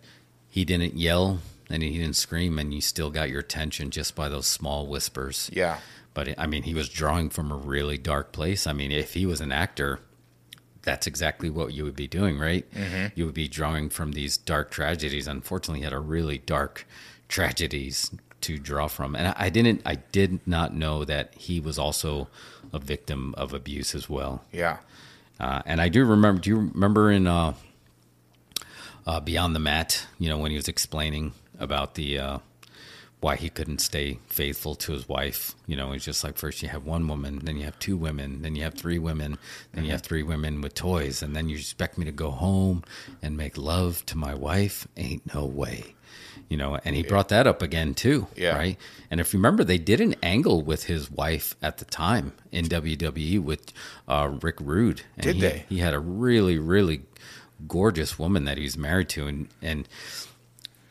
he 0.48 0.64
didn't 0.64 0.94
yell 0.94 1.40
and 1.70 1.82
he 1.82 1.98
didn't 1.98 2.16
scream, 2.16 2.58
and 2.58 2.72
you 2.74 2.80
still 2.80 3.10
got 3.10 3.30
your 3.30 3.40
attention 3.40 3.90
just 3.90 4.14
by 4.14 4.28
those 4.28 4.46
small 4.46 4.86
whispers. 4.86 5.50
Yeah. 5.52 5.78
But 6.12 6.38
I 6.38 6.46
mean, 6.46 6.62
he 6.62 6.74
was 6.74 6.88
drawing 6.88 7.30
from 7.30 7.50
a 7.50 7.56
really 7.56 7.98
dark 7.98 8.32
place. 8.32 8.66
I 8.66 8.72
mean, 8.72 8.92
if 8.92 9.14
he 9.14 9.26
was 9.26 9.40
an 9.40 9.50
actor, 9.50 10.00
that's 10.82 11.06
exactly 11.06 11.50
what 11.50 11.72
you 11.72 11.84
would 11.84 11.96
be 11.96 12.06
doing, 12.06 12.38
right? 12.38 12.70
Mm-hmm. 12.72 13.06
You 13.16 13.24
would 13.26 13.34
be 13.34 13.48
drawing 13.48 13.88
from 13.90 14.12
these 14.12 14.36
dark 14.36 14.70
tragedies. 14.70 15.26
Unfortunately, 15.26 15.80
he 15.80 15.84
had 15.84 15.92
a 15.92 15.98
really 15.98 16.38
dark 16.38 16.86
tragedies 17.28 18.10
to 18.44 18.58
draw 18.58 18.88
from, 18.88 19.14
and 19.14 19.28
I, 19.28 19.34
I 19.46 19.50
didn't, 19.50 19.82
I 19.84 19.96
did 19.96 20.40
not 20.46 20.74
know 20.74 21.04
that 21.04 21.34
he 21.34 21.60
was 21.60 21.78
also 21.78 22.28
a 22.72 22.78
victim 22.78 23.34
of 23.36 23.52
abuse 23.52 23.94
as 23.94 24.08
well. 24.08 24.42
Yeah. 24.52 24.78
Uh, 25.38 25.62
and 25.66 25.80
I 25.80 25.88
do 25.88 26.04
remember. 26.04 26.40
Do 26.40 26.50
you 26.50 26.56
remember 26.72 27.10
in 27.10 27.26
uh, 27.26 27.54
uh, 29.06 29.20
Beyond 29.20 29.54
the 29.54 29.60
Mat? 29.60 30.06
You 30.18 30.28
know 30.28 30.38
when 30.38 30.50
he 30.50 30.56
was 30.56 30.68
explaining 30.68 31.32
about 31.58 31.94
the 31.94 32.18
uh, 32.18 32.38
why 33.24 33.36
he 33.36 33.48
couldn't 33.48 33.78
stay 33.80 34.18
faithful 34.26 34.74
to 34.74 34.92
his 34.92 35.08
wife. 35.08 35.54
You 35.66 35.76
know, 35.76 35.92
it's 35.92 36.04
just 36.04 36.22
like 36.22 36.36
first 36.36 36.62
you 36.62 36.68
have 36.68 36.84
one 36.84 37.08
woman, 37.08 37.38
then 37.42 37.56
you 37.56 37.64
have 37.64 37.78
two 37.78 37.96
women, 37.96 38.42
then 38.42 38.54
you 38.54 38.62
have 38.64 38.74
three 38.74 38.98
women, 38.98 39.38
then 39.72 39.86
you 39.86 39.92
have 39.92 40.02
three 40.02 40.22
women 40.22 40.60
with 40.60 40.74
toys, 40.74 41.22
and 41.22 41.34
then 41.34 41.48
you 41.48 41.56
expect 41.56 41.96
me 41.96 42.04
to 42.04 42.12
go 42.12 42.30
home 42.30 42.84
and 43.22 43.34
make 43.34 43.56
love 43.56 44.04
to 44.04 44.18
my 44.18 44.34
wife? 44.34 44.86
Ain't 44.98 45.34
no 45.34 45.46
way. 45.46 45.94
You 46.50 46.58
know, 46.58 46.78
and 46.84 46.94
he 46.94 47.02
brought 47.02 47.30
that 47.30 47.46
up 47.46 47.62
again 47.62 47.94
too, 47.94 48.26
Yeah. 48.36 48.56
right? 48.58 48.76
And 49.10 49.20
if 49.22 49.32
you 49.32 49.38
remember, 49.38 49.64
they 49.64 49.78
did 49.78 50.02
an 50.02 50.16
angle 50.22 50.60
with 50.60 50.84
his 50.84 51.10
wife 51.10 51.56
at 51.62 51.78
the 51.78 51.86
time 51.86 52.32
in 52.52 52.66
WWE 52.66 53.40
with 53.42 53.72
uh, 54.06 54.32
Rick 54.42 54.56
Rude. 54.60 55.00
And 55.16 55.24
Did 55.24 55.36
he, 55.36 55.40
they? 55.40 55.64
He 55.70 55.78
had 55.78 55.94
a 55.94 55.98
really, 55.98 56.58
really 56.58 57.00
gorgeous 57.66 58.18
woman 58.18 58.44
that 58.44 58.58
he 58.58 58.64
was 58.64 58.76
married 58.76 59.08
to, 59.10 59.26
and 59.26 59.48
and 59.62 59.88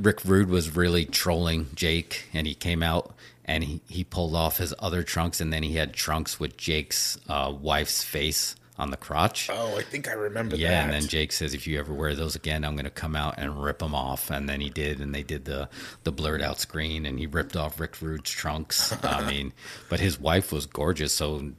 Rick 0.03 0.25
Rude 0.25 0.49
was 0.49 0.75
really 0.75 1.05
trolling 1.05 1.67
Jake, 1.75 2.25
and 2.33 2.45
he 2.45 2.53
came 2.53 2.83
out 2.83 3.15
and 3.45 3.63
he, 3.63 3.81
he 3.87 4.03
pulled 4.03 4.35
off 4.35 4.57
his 4.57 4.73
other 4.79 5.03
trunks, 5.03 5.41
and 5.41 5.51
then 5.51 5.63
he 5.63 5.73
had 5.75 5.93
trunks 5.93 6.39
with 6.39 6.55
Jake's 6.57 7.17
uh, 7.27 7.53
wife's 7.59 8.03
face 8.03 8.55
on 8.79 8.89
the 8.89 8.97
crotch. 8.97 9.49
Oh, 9.51 9.77
I 9.77 9.83
think 9.83 10.07
I 10.09 10.13
remember 10.13 10.55
Yeah, 10.55 10.69
that. 10.71 10.83
and 10.85 10.93
then 10.93 11.07
Jake 11.09 11.31
says, 11.31 11.53
"If 11.53 11.67
you 11.67 11.77
ever 11.79 11.93
wear 11.93 12.15
those 12.15 12.35
again, 12.35 12.63
I'm 12.65 12.75
going 12.75 12.85
to 12.85 12.89
come 12.91 13.15
out 13.15 13.35
and 13.37 13.61
rip 13.63 13.79
them 13.79 13.93
off." 13.93 14.31
And 14.31 14.49
then 14.49 14.61
he 14.61 14.69
did, 14.69 14.99
and 14.99 15.13
they 15.13 15.23
did 15.23 15.45
the 15.45 15.69
the 16.03 16.11
blurred 16.11 16.41
out 16.41 16.59
screen, 16.59 17.05
and 17.05 17.19
he 17.19 17.27
ripped 17.27 17.55
off 17.55 17.79
Rick 17.79 18.01
Rude's 18.01 18.31
trunks. 18.31 18.95
I 19.03 19.25
mean, 19.29 19.53
but 19.89 19.99
his 19.99 20.19
wife 20.19 20.51
was 20.51 20.65
gorgeous. 20.65 21.13
So 21.13 21.51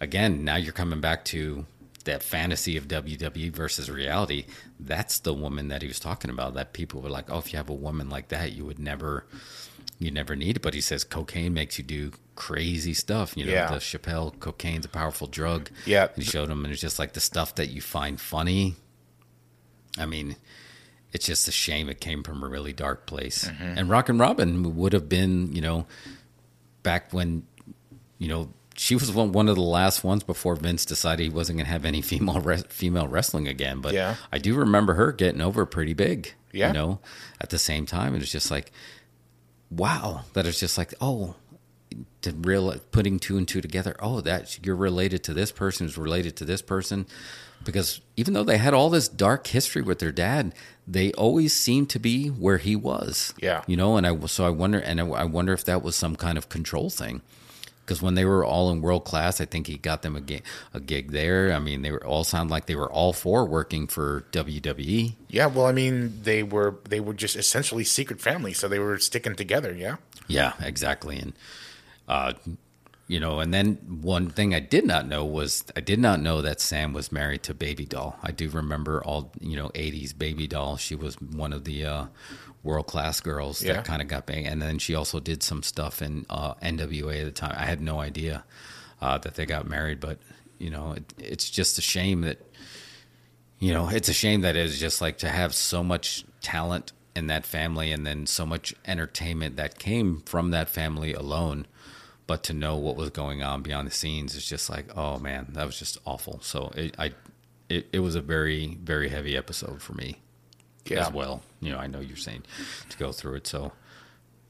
again, 0.00 0.44
now 0.44 0.56
you're 0.56 0.72
coming 0.72 1.00
back 1.00 1.24
to 1.26 1.66
that 2.10 2.22
fantasy 2.22 2.76
of 2.76 2.88
WWE 2.88 3.50
versus 3.52 3.90
reality. 3.90 4.44
That's 4.78 5.18
the 5.20 5.32
woman 5.34 5.68
that 5.68 5.82
he 5.82 5.88
was 5.88 6.00
talking 6.00 6.30
about. 6.30 6.54
That 6.54 6.72
people 6.72 7.00
were 7.00 7.08
like, 7.10 7.30
"Oh, 7.30 7.38
if 7.38 7.52
you 7.52 7.56
have 7.56 7.70
a 7.70 7.74
woman 7.74 8.08
like 8.10 8.28
that, 8.28 8.52
you 8.52 8.64
would 8.64 8.78
never." 8.78 9.26
You 9.98 10.10
never 10.10 10.34
need 10.34 10.56
it, 10.56 10.62
but 10.62 10.72
he 10.72 10.80
says 10.80 11.04
cocaine 11.04 11.52
makes 11.52 11.76
you 11.76 11.84
do 11.84 12.12
crazy 12.34 12.94
stuff. 12.94 13.36
You 13.36 13.44
know, 13.44 13.52
Yeah. 13.52 13.68
the 13.70 13.76
Chappelle 13.76 14.38
cocaine's 14.40 14.86
a 14.86 14.88
powerful 14.88 15.26
drug. 15.26 15.70
Yeah. 15.84 16.08
he 16.16 16.22
showed 16.22 16.48
him, 16.48 16.64
and 16.64 16.72
it's 16.72 16.80
just 16.80 16.98
like 16.98 17.12
the 17.12 17.20
stuff 17.20 17.54
that 17.56 17.68
you 17.68 17.82
find 17.82 18.18
funny. 18.18 18.76
I 19.98 20.06
mean, 20.06 20.36
it's 21.12 21.26
just 21.26 21.48
a 21.48 21.52
shame 21.52 21.90
it 21.90 22.00
came 22.00 22.22
from 22.22 22.42
a 22.42 22.48
really 22.48 22.72
dark 22.72 23.04
place. 23.06 23.44
Mm-hmm. 23.46 23.78
And 23.78 23.90
Rockin' 23.90 24.16
Robin 24.18 24.74
would 24.76 24.94
have 24.94 25.06
been, 25.08 25.52
you 25.54 25.60
know, 25.60 25.86
back 26.82 27.12
when, 27.12 27.42
you 28.18 28.28
know, 28.28 28.54
she 28.80 28.94
was 28.94 29.12
one, 29.12 29.46
of 29.50 29.56
the 29.56 29.60
last 29.60 30.02
ones 30.02 30.22
before 30.24 30.56
Vince 30.56 30.86
decided 30.86 31.22
he 31.22 31.28
wasn't 31.28 31.58
going 31.58 31.66
to 31.66 31.70
have 31.70 31.84
any 31.84 32.00
female 32.00 32.40
res- 32.40 32.64
female 32.70 33.06
wrestling 33.06 33.46
again. 33.46 33.82
But 33.82 33.92
Yeah. 33.92 34.14
I 34.32 34.38
do 34.38 34.54
remember 34.54 34.94
her 34.94 35.12
getting 35.12 35.42
over 35.42 35.66
pretty 35.66 35.92
big. 35.92 36.32
Yeah. 36.50 36.68
You 36.68 36.72
know, 36.72 37.00
at 37.42 37.50
the 37.50 37.58
same 37.58 37.84
time, 37.84 38.14
it 38.14 38.20
was 38.20 38.32
just 38.32 38.50
like, 38.50 38.72
wow, 39.70 40.22
that 40.32 40.46
is 40.46 40.58
just 40.58 40.78
like, 40.78 40.94
oh, 40.98 41.34
to 42.22 42.32
real 42.32 42.74
putting 42.90 43.18
two 43.18 43.36
and 43.36 43.46
two 43.46 43.60
together. 43.60 43.96
Oh, 44.00 44.22
that 44.22 44.64
you're 44.64 44.74
related 44.76 45.22
to 45.24 45.34
this 45.34 45.52
person 45.52 45.86
who's 45.86 45.98
related 45.98 46.34
to 46.36 46.46
this 46.46 46.62
person, 46.62 47.04
because 47.62 48.00
even 48.16 48.32
though 48.32 48.44
they 48.44 48.56
had 48.56 48.72
all 48.72 48.88
this 48.88 49.08
dark 49.08 49.46
history 49.48 49.82
with 49.82 49.98
their 49.98 50.10
dad, 50.10 50.54
they 50.88 51.12
always 51.12 51.52
seemed 51.52 51.90
to 51.90 51.98
be 51.98 52.28
where 52.28 52.56
he 52.56 52.76
was. 52.76 53.34
Yeah. 53.42 53.62
you 53.66 53.76
know, 53.76 53.98
and 53.98 54.06
I 54.06 54.18
so 54.24 54.46
I 54.46 54.50
wonder, 54.50 54.78
and 54.78 55.00
I 55.02 55.24
wonder 55.24 55.52
if 55.52 55.64
that 55.66 55.82
was 55.82 55.94
some 55.96 56.16
kind 56.16 56.38
of 56.38 56.48
control 56.48 56.88
thing. 56.88 57.20
Because 57.90 58.02
when 58.02 58.14
they 58.14 58.24
were 58.24 58.44
all 58.44 58.70
in 58.70 58.82
world 58.82 59.04
class, 59.04 59.40
I 59.40 59.46
think 59.46 59.66
he 59.66 59.76
got 59.76 60.02
them 60.02 60.14
a 60.14 60.20
gig, 60.20 60.44
a 60.72 60.78
gig 60.78 61.10
there. 61.10 61.52
I 61.52 61.58
mean, 61.58 61.82
they 61.82 61.90
were 61.90 62.06
all 62.06 62.22
sound 62.22 62.48
like 62.48 62.66
they 62.66 62.76
were 62.76 62.88
all 62.88 63.12
four 63.12 63.44
working 63.44 63.88
for. 63.88 64.24
WWE. 64.30 65.16
yeah, 65.28 65.46
well, 65.46 65.66
I 65.66 65.72
mean, 65.72 66.20
they 66.22 66.44
were 66.44 66.76
they 66.88 67.00
were 67.00 67.14
just 67.14 67.34
essentially 67.34 67.82
secret 67.82 68.20
family, 68.20 68.52
so 68.52 68.68
they 68.68 68.78
were 68.78 68.96
sticking 69.00 69.34
together. 69.34 69.74
Yeah. 69.74 69.96
Yeah, 70.28 70.52
exactly. 70.60 71.18
And 71.18 71.32
uh, 72.06 72.34
you 73.10 73.18
know, 73.18 73.40
and 73.40 73.52
then 73.52 73.74
one 74.02 74.30
thing 74.30 74.54
I 74.54 74.60
did 74.60 74.86
not 74.86 75.08
know 75.08 75.24
was 75.24 75.64
I 75.74 75.80
did 75.80 75.98
not 75.98 76.20
know 76.20 76.42
that 76.42 76.60
Sam 76.60 76.92
was 76.92 77.10
married 77.10 77.42
to 77.42 77.54
Baby 77.54 77.84
Doll. 77.84 78.16
I 78.22 78.30
do 78.30 78.48
remember 78.48 79.02
all 79.02 79.32
you 79.40 79.56
know 79.56 79.70
'80s 79.70 80.16
Baby 80.16 80.46
Doll. 80.46 80.76
She 80.76 80.94
was 80.94 81.20
one 81.20 81.52
of 81.52 81.64
the 81.64 81.84
uh, 81.84 82.04
world 82.62 82.86
class 82.86 83.20
girls 83.20 83.62
Yeah. 83.64 83.72
that 83.72 83.84
kind 83.84 84.00
of 84.00 84.06
got 84.06 84.26
banged, 84.26 84.46
and 84.46 84.62
then 84.62 84.78
she 84.78 84.94
also 84.94 85.18
did 85.18 85.42
some 85.42 85.64
stuff 85.64 86.00
in 86.00 86.24
uh, 86.30 86.54
NWA 86.62 87.18
at 87.22 87.24
the 87.24 87.32
time. 87.32 87.56
I 87.58 87.64
had 87.64 87.80
no 87.80 87.98
idea 88.00 88.44
uh, 89.02 89.18
that 89.18 89.34
they 89.34 89.44
got 89.44 89.66
married, 89.66 89.98
but 89.98 90.20
you 90.58 90.70
know, 90.70 90.92
it, 90.92 91.12
it's 91.18 91.50
just 91.50 91.78
a 91.78 91.82
shame 91.82 92.20
that 92.20 92.38
you 93.58 93.74
know, 93.74 93.88
it's 93.88 94.08
a 94.08 94.12
shame 94.14 94.42
that 94.42 94.54
it's 94.54 94.78
just 94.78 95.00
like 95.00 95.18
to 95.18 95.28
have 95.28 95.52
so 95.52 95.82
much 95.82 96.24
talent 96.42 96.92
in 97.16 97.26
that 97.26 97.44
family 97.44 97.90
and 97.90 98.06
then 98.06 98.24
so 98.26 98.46
much 98.46 98.72
entertainment 98.86 99.56
that 99.56 99.80
came 99.80 100.20
from 100.26 100.52
that 100.52 100.68
family 100.70 101.12
alone. 101.12 101.66
But 102.30 102.44
to 102.44 102.52
know 102.54 102.76
what 102.76 102.94
was 102.94 103.10
going 103.10 103.42
on 103.42 103.62
behind 103.62 103.88
the 103.88 103.90
scenes 103.90 104.36
is 104.36 104.46
just 104.46 104.70
like, 104.70 104.96
oh 104.96 105.18
man, 105.18 105.48
that 105.50 105.66
was 105.66 105.76
just 105.76 105.98
awful. 106.06 106.38
So 106.42 106.70
it, 106.76 106.94
I, 106.96 107.10
it, 107.68 107.88
it 107.92 107.98
was 107.98 108.14
a 108.14 108.20
very, 108.20 108.78
very 108.80 109.08
heavy 109.08 109.36
episode 109.36 109.82
for 109.82 109.94
me 109.94 110.18
Yeah. 110.86 111.08
as 111.08 111.12
well. 111.12 111.42
You 111.60 111.72
know, 111.72 111.78
I 111.78 111.88
know 111.88 111.98
you're 111.98 112.16
saying 112.16 112.44
to 112.88 112.96
go 112.98 113.10
through 113.10 113.34
it. 113.34 113.48
So, 113.48 113.72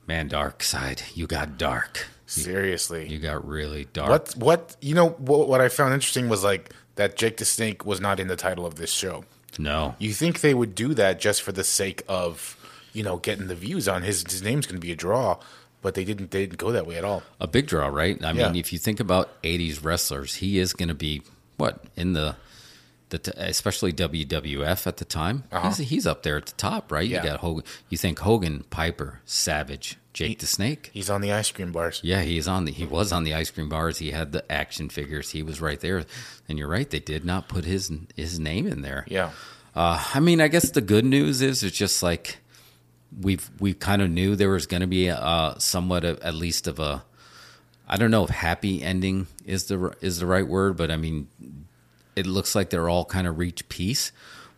man, 0.06 0.28
dark 0.28 0.62
side, 0.62 1.00
you 1.14 1.26
got 1.26 1.56
dark. 1.56 2.06
Seriously. 2.26 3.08
You 3.08 3.18
got 3.18 3.48
really 3.48 3.86
dark. 3.94 4.10
What 4.10 4.36
what 4.36 4.76
you 4.82 4.94
know 4.94 5.08
what 5.30 5.48
what 5.48 5.62
I 5.62 5.70
found 5.70 5.94
interesting 5.94 6.28
was 6.28 6.44
like 6.44 6.74
that 6.96 7.16
Jake 7.16 7.38
the 7.38 7.46
Snake 7.46 7.86
was 7.86 7.98
not 7.98 8.20
in 8.20 8.28
the 8.28 8.36
title 8.36 8.66
of 8.66 8.74
this 8.74 8.92
show. 8.92 9.24
No. 9.58 9.94
You 9.98 10.12
think 10.12 10.42
they 10.42 10.52
would 10.52 10.74
do 10.74 10.92
that 10.94 11.18
just 11.18 11.40
for 11.40 11.52
the 11.52 11.64
sake 11.64 12.02
of 12.08 12.58
you 12.92 13.02
know 13.02 13.16
getting 13.16 13.46
the 13.46 13.54
views 13.54 13.88
on 13.88 14.02
his 14.02 14.22
his 14.30 14.42
name's 14.42 14.66
going 14.66 14.78
to 14.80 14.86
be 14.86 14.92
a 14.92 14.96
draw, 14.96 15.38
but 15.82 15.94
they 15.94 16.04
didn't 16.04 16.30
they 16.30 16.40
didn't 16.46 16.58
go 16.58 16.72
that 16.72 16.86
way 16.86 16.96
at 16.96 17.04
all. 17.04 17.22
a 17.40 17.46
big 17.46 17.66
draw, 17.66 17.86
right? 17.88 18.22
I 18.24 18.32
Yeah. 18.32 18.46
mean, 18.48 18.56
if 18.56 18.72
you 18.72 18.78
think 18.78 19.00
about 19.00 19.40
'80s 19.42 19.82
wrestlers, 19.84 20.36
he 20.36 20.58
is 20.58 20.72
going 20.72 20.88
to 20.88 20.94
be 20.94 21.22
what 21.56 21.84
in 21.96 22.12
the 22.14 22.36
the 23.10 23.18
t- 23.18 23.32
especially 23.36 23.92
WWF 23.92 24.86
at 24.86 24.98
the 24.98 25.04
time. 25.04 25.42
He's, 25.64 25.78
he's 25.78 26.06
up 26.06 26.22
there 26.22 26.36
at 26.36 26.46
the 26.46 26.52
top, 26.52 26.92
right? 26.92 27.04
Uh-huh. 27.12 27.14
Yeah. 27.16 27.22
You 27.24 27.28
got 27.30 27.40
Hogan. 27.40 27.64
You 27.88 27.98
think 27.98 28.20
Hogan, 28.20 28.64
Piper, 28.70 29.20
Savage, 29.24 29.96
Jake 30.12 30.38
the 30.38 30.46
Snake. 30.46 30.90
He's 30.92 31.10
on 31.10 31.20
the 31.20 31.32
ice 31.32 31.50
cream 31.50 31.72
bars. 31.72 32.00
Yeah, 32.04 32.22
he's 32.22 32.46
on 32.46 32.66
the. 32.66 32.72
He 32.72 32.84
was 32.86 33.10
on 33.10 33.24
the 33.24 33.34
ice 33.34 33.50
cream 33.50 33.68
bars. 33.68 33.98
He 33.98 34.12
had 34.12 34.30
the 34.30 34.44
action 34.50 34.88
figures. 34.90 35.30
He 35.30 35.42
was 35.42 35.60
right 35.60 35.80
there. 35.80 36.04
And 36.48 36.56
you're 36.56 36.68
right. 36.68 36.88
They 36.88 37.00
did 37.00 37.24
not 37.24 37.48
put 37.48 37.64
his 37.64 37.90
his 38.14 38.38
name 38.38 38.68
in 38.68 38.82
there. 38.82 39.04
Yeah. 39.08 39.30
Uh, 39.74 40.00
I 40.14 40.20
mean, 40.20 40.40
I 40.40 40.46
guess 40.48 40.70
the 40.70 40.80
good 40.80 41.04
news 41.04 41.42
is 41.42 41.62
it's 41.64 41.76
just 41.76 42.02
like 42.04 42.38
we've 43.18 43.50
we 43.58 43.74
kind 43.74 44.02
of 44.02 44.10
knew 44.10 44.36
there 44.36 44.50
was 44.50 44.66
going 44.66 44.82
to 44.82 44.86
be 44.86 45.08
a, 45.08 45.16
uh, 45.16 45.58
somewhat 45.58 46.04
of, 46.04 46.20
at 46.20 46.34
least 46.34 46.66
of 46.66 46.78
a 46.78 47.04
I 47.88 47.96
don't 47.96 48.10
know 48.10 48.24
if 48.24 48.30
happy 48.30 48.82
ending 48.82 49.26
is 49.44 49.64
the 49.64 49.94
is 50.00 50.18
the 50.18 50.26
right 50.26 50.46
word, 50.46 50.76
but 50.76 50.90
I 50.90 50.96
mean 50.96 51.28
it 52.16 52.26
looks 52.26 52.54
like 52.54 52.70
they're 52.70 52.88
all 52.88 53.04
kind 53.04 53.26
of 53.26 53.38
reach 53.38 53.68
peace, 53.68 54.12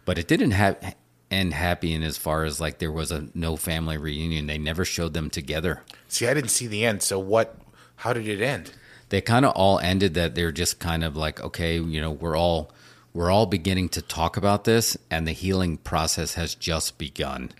but 0.05 0.19
it 0.19 0.27
didn't 0.27 0.53
have 0.53 0.95
end 1.31 1.55
happy 1.55 1.95
in 1.95 2.03
as 2.03 2.19
far 2.19 2.45
as 2.45 2.61
like 2.61 2.79
there 2.79 2.93
was 2.93 3.11
a 3.11 3.29
no 3.35 3.57
family 3.57 3.97
reunion. 3.97 4.47
They 4.47 4.59
never 4.59 4.85
showed 4.85 5.15
them 5.15 5.31
together. 5.31 5.83
See, 6.09 6.27
I 6.27 6.35
didn't 6.35 6.51
see 6.51 6.67
the 6.67 6.85
end. 6.85 7.03
So 7.03 7.19
what? 7.19 7.57
How 7.97 8.13
did 8.13 8.27
it 8.27 8.43
end? 8.43 8.73
they 9.13 9.21
kind 9.21 9.45
of 9.45 9.53
all 9.53 9.79
ended 9.79 10.15
that 10.15 10.35
they're 10.35 10.51
just 10.51 10.79
kind 10.79 11.05
of 11.05 11.15
like 11.15 11.39
okay 11.43 11.79
you 11.79 12.01
know 12.01 12.11
we're 12.11 12.37
all 12.37 12.73
we're 13.15 13.31
all 13.31 13.47
beginning 13.47 13.89
to 13.91 14.03
talk 14.03 14.37
about 14.37 14.65
this 14.65 14.97
and 15.11 15.27
the 15.27 15.33
healing 15.33 15.77
process 15.77 16.35
has 16.35 16.55
just 16.55 16.97
begun. 16.99 17.51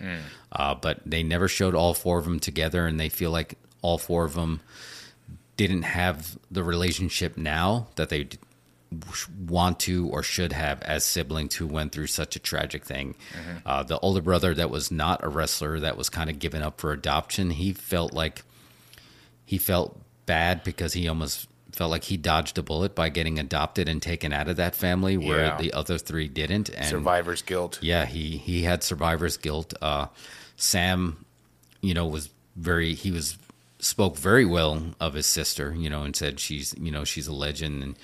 Uh, 0.51 0.75
but 0.75 0.99
they 1.05 1.23
never 1.23 1.47
showed 1.47 1.75
all 1.75 1.93
four 1.93 2.17
of 2.19 2.25
them 2.25 2.39
together 2.39 2.87
and 2.87 2.99
they 2.99 3.09
feel 3.09 3.31
like 3.31 3.55
all 3.81 3.97
four 3.97 4.25
of 4.25 4.33
them 4.33 4.61
didn't 5.57 5.83
have 5.83 6.37
the 6.49 6.63
relationship 6.63 7.37
now 7.37 7.87
that 7.95 8.09
they 8.09 8.27
want 9.47 9.79
to 9.81 10.07
or 10.09 10.21
should 10.23 10.51
have 10.53 10.81
as 10.83 11.03
siblings 11.05 11.55
who 11.55 11.65
went 11.67 11.91
through 11.91 12.07
such 12.07 12.35
a 12.35 12.39
tragic 12.39 12.85
thing. 12.85 13.15
Uh, 13.65 13.83
the 13.83 13.99
older 13.99 14.21
brother 14.21 14.53
that 14.53 14.69
was 14.69 14.91
not 14.91 15.23
a 15.23 15.27
wrestler 15.29 15.79
that 15.79 15.97
was 15.97 16.09
kind 16.09 16.29
of 16.29 16.39
given 16.39 16.61
up 16.63 16.79
for 16.79 16.91
adoption, 16.91 17.51
he 17.51 17.73
felt 17.73 18.13
like 18.13 18.43
he 19.45 19.57
felt 19.57 19.99
bad 20.25 20.63
because 20.63 20.93
he 20.93 21.07
almost 21.07 21.47
felt 21.73 21.91
like 21.91 22.03
he 22.05 22.17
dodged 22.17 22.57
a 22.57 22.63
bullet 22.63 22.93
by 22.95 23.09
getting 23.09 23.39
adopted 23.39 23.89
and 23.89 24.01
taken 24.01 24.31
out 24.31 24.47
of 24.47 24.55
that 24.57 24.75
family 24.75 25.17
where 25.17 25.45
Yeah. 25.45 25.57
the 25.57 25.73
other 25.73 25.97
three 25.97 26.27
didn't. 26.27 26.69
And 26.69 26.85
Survivor's 26.85 27.41
guilt. 27.41 27.79
yeah, 27.81 28.05
he 28.05 28.37
he 28.37 28.63
had 28.63 28.83
survivor's 28.83 29.37
guilt. 29.37 29.73
Uh, 29.81 30.07
Sam, 30.55 31.25
you 31.81 31.93
know, 31.93 32.05
was 32.07 32.29
very 32.55 32.93
he 32.93 33.11
was 33.11 33.37
spoke 33.79 34.15
very 34.17 34.45
well 34.45 34.93
of 34.99 35.13
his 35.15 35.25
sister, 35.25 35.73
you 35.77 35.89
know, 35.89 36.03
and 36.03 36.15
said 36.15 36.39
she's 36.39 36.73
you 36.79 36.91
know 36.91 37.03
she's 37.03 37.27
a 37.27 37.33
legend. 37.33 37.83
And 37.83 37.95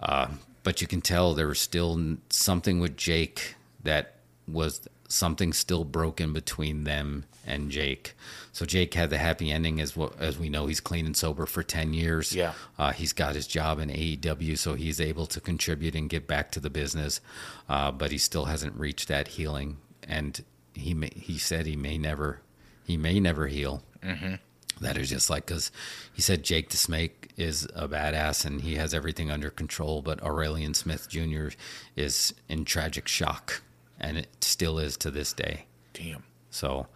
uh, 0.00 0.28
but 0.62 0.80
you 0.80 0.86
can 0.86 1.00
tell 1.00 1.34
there 1.34 1.46
was 1.48 1.60
still 1.60 2.16
something 2.30 2.80
with 2.80 2.96
Jake 2.96 3.54
that 3.82 4.14
was 4.48 4.88
something 5.14 5.52
still 5.52 5.84
broken 5.84 6.32
between 6.32 6.84
them 6.84 7.24
and 7.46 7.70
Jake. 7.70 8.14
So 8.52 8.66
Jake 8.66 8.94
had 8.94 9.10
the 9.10 9.18
happy 9.18 9.50
ending, 9.50 9.80
as 9.80 9.96
what 9.96 10.18
as 10.18 10.38
we 10.38 10.48
know, 10.48 10.66
he's 10.66 10.80
clean 10.80 11.06
and 11.06 11.16
sober 11.16 11.46
for 11.46 11.62
ten 11.62 11.92
years. 11.92 12.34
Yeah. 12.34 12.52
Uh, 12.78 12.92
he's 12.92 13.12
got 13.12 13.34
his 13.34 13.46
job 13.46 13.78
in 13.78 13.90
AEW, 13.90 14.58
so 14.58 14.74
he's 14.74 15.00
able 15.00 15.26
to 15.26 15.40
contribute 15.40 15.94
and 15.94 16.10
get 16.10 16.26
back 16.26 16.50
to 16.52 16.60
the 16.60 16.70
business. 16.70 17.20
Uh, 17.68 17.90
but 17.90 18.10
he 18.10 18.18
still 18.18 18.46
hasn't 18.46 18.74
reached 18.74 19.08
that 19.08 19.28
healing, 19.28 19.78
and 20.06 20.44
he 20.74 20.94
may, 20.94 21.10
he 21.14 21.38
said 21.38 21.66
he 21.66 21.76
may 21.76 21.98
never 21.98 22.40
he 22.86 22.96
may 22.96 23.20
never 23.20 23.46
heal. 23.46 23.82
Mm-hmm. 24.02 24.34
that 24.82 24.98
is 24.98 25.08
just 25.08 25.30
like 25.30 25.46
because 25.46 25.72
he 26.12 26.20
said 26.20 26.42
Jake 26.42 26.68
the 26.68 26.76
Snake 26.76 27.30
is 27.38 27.66
a 27.74 27.88
badass 27.88 28.44
and 28.44 28.60
he 28.60 28.74
has 28.76 28.92
everything 28.92 29.30
under 29.30 29.48
control, 29.50 30.02
but 30.02 30.22
Aurelian 30.22 30.74
Smith 30.74 31.08
Jr. 31.08 31.48
is 31.96 32.34
in 32.48 32.64
tragic 32.64 33.08
shock, 33.08 33.62
and 34.00 34.18
it 34.18 34.28
still 34.40 34.78
is 34.78 34.96
to 34.98 35.10
this 35.10 35.32
day. 35.32 35.66
Damn. 35.92 36.24
So 36.50 36.86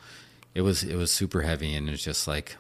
it 0.55 0.63
was 0.63 0.83
it 0.83 0.97
was 0.97 1.11
super 1.13 1.43
heavy, 1.43 1.75
and 1.75 1.89
it's 1.89 2.03
just 2.03 2.27
like 2.29 2.57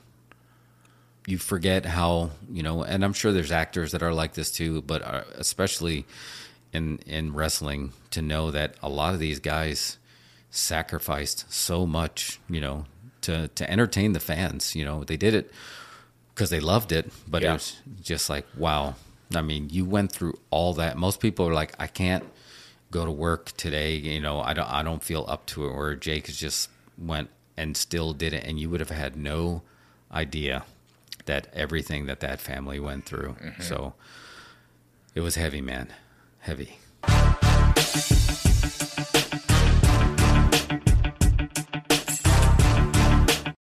you 1.27 1.39
forget 1.39 1.85
how 1.87 2.31
you 2.51 2.63
know. 2.63 2.83
And 2.83 3.05
I'm 3.05 3.13
sure 3.13 3.33
there's 3.33 3.53
actors 3.53 3.93
that 3.93 4.03
are 4.03 4.13
like 4.15 4.35
this 4.35 4.51
too, 4.51 4.83
but 4.83 5.03
uh, 5.03 5.25
especially 5.37 6.07
in 6.73 6.99
in 7.07 7.35
wrestling, 7.35 7.93
to 8.11 8.23
know 8.23 8.51
that 8.51 8.75
a 8.83 8.89
lot 8.89 9.15
of 9.15 9.21
these 9.21 9.41
guys 9.41 9.99
sacrificed 10.51 11.45
so 11.53 11.87
much, 11.87 12.41
you 12.49 12.61
know, 12.61 12.87
to 13.23 13.49
to 13.49 13.71
entertain 13.71 14.13
the 14.13 14.21
fans. 14.21 14.75
You 14.75 14.85
know, 14.85 15.05
they 15.05 15.17
did 15.17 15.35
it 15.35 15.51
because 16.35 16.51
they 16.51 16.61
loved 16.61 16.93
it, 16.93 17.11
but 17.27 17.43
Yeah. 17.43 17.51
it 17.51 17.55
was 17.55 17.77
just 18.03 18.31
like 18.31 18.47
wow. 18.57 18.95
I 19.35 19.43
mean, 19.43 19.69
you 19.71 19.85
went 19.85 20.11
through 20.11 20.39
all 20.51 20.73
that. 20.75 20.97
Most 20.97 21.21
people 21.21 21.47
are 21.47 21.53
like, 21.53 21.75
I 21.79 21.87
can't 21.87 22.25
go 22.91 23.05
to 23.05 23.11
work 23.11 23.53
today. 23.57 23.95
You 23.97 24.21
know, 24.21 24.41
I 24.41 24.55
don't 24.55 24.69
I 24.71 24.83
don't 24.83 25.03
feel 25.03 25.25
up 25.29 25.47
to 25.47 25.67
it. 25.67 25.75
Where 25.75 25.95
Jake 25.97 26.27
has 26.27 26.37
just 26.37 26.71
went 26.97 27.31
and 27.57 27.77
still 27.77 28.13
did 28.13 28.33
it, 28.33 28.45
and 28.45 28.59
you 28.59 28.71
would 28.71 28.81
have 28.81 28.91
had 28.91 29.17
no 29.17 29.63
idea 30.13 30.65
that 31.27 31.49
everything 31.53 32.07
that 32.07 32.21
that 32.21 32.41
family 32.41 32.81
went 32.81 33.05
through. 33.05 33.37
Mm-hmm. 33.43 33.63
So 33.63 33.95
it 35.15 35.21
was 35.21 35.35
heavy, 35.35 35.61
man, 35.61 35.93
heavy. 36.41 36.79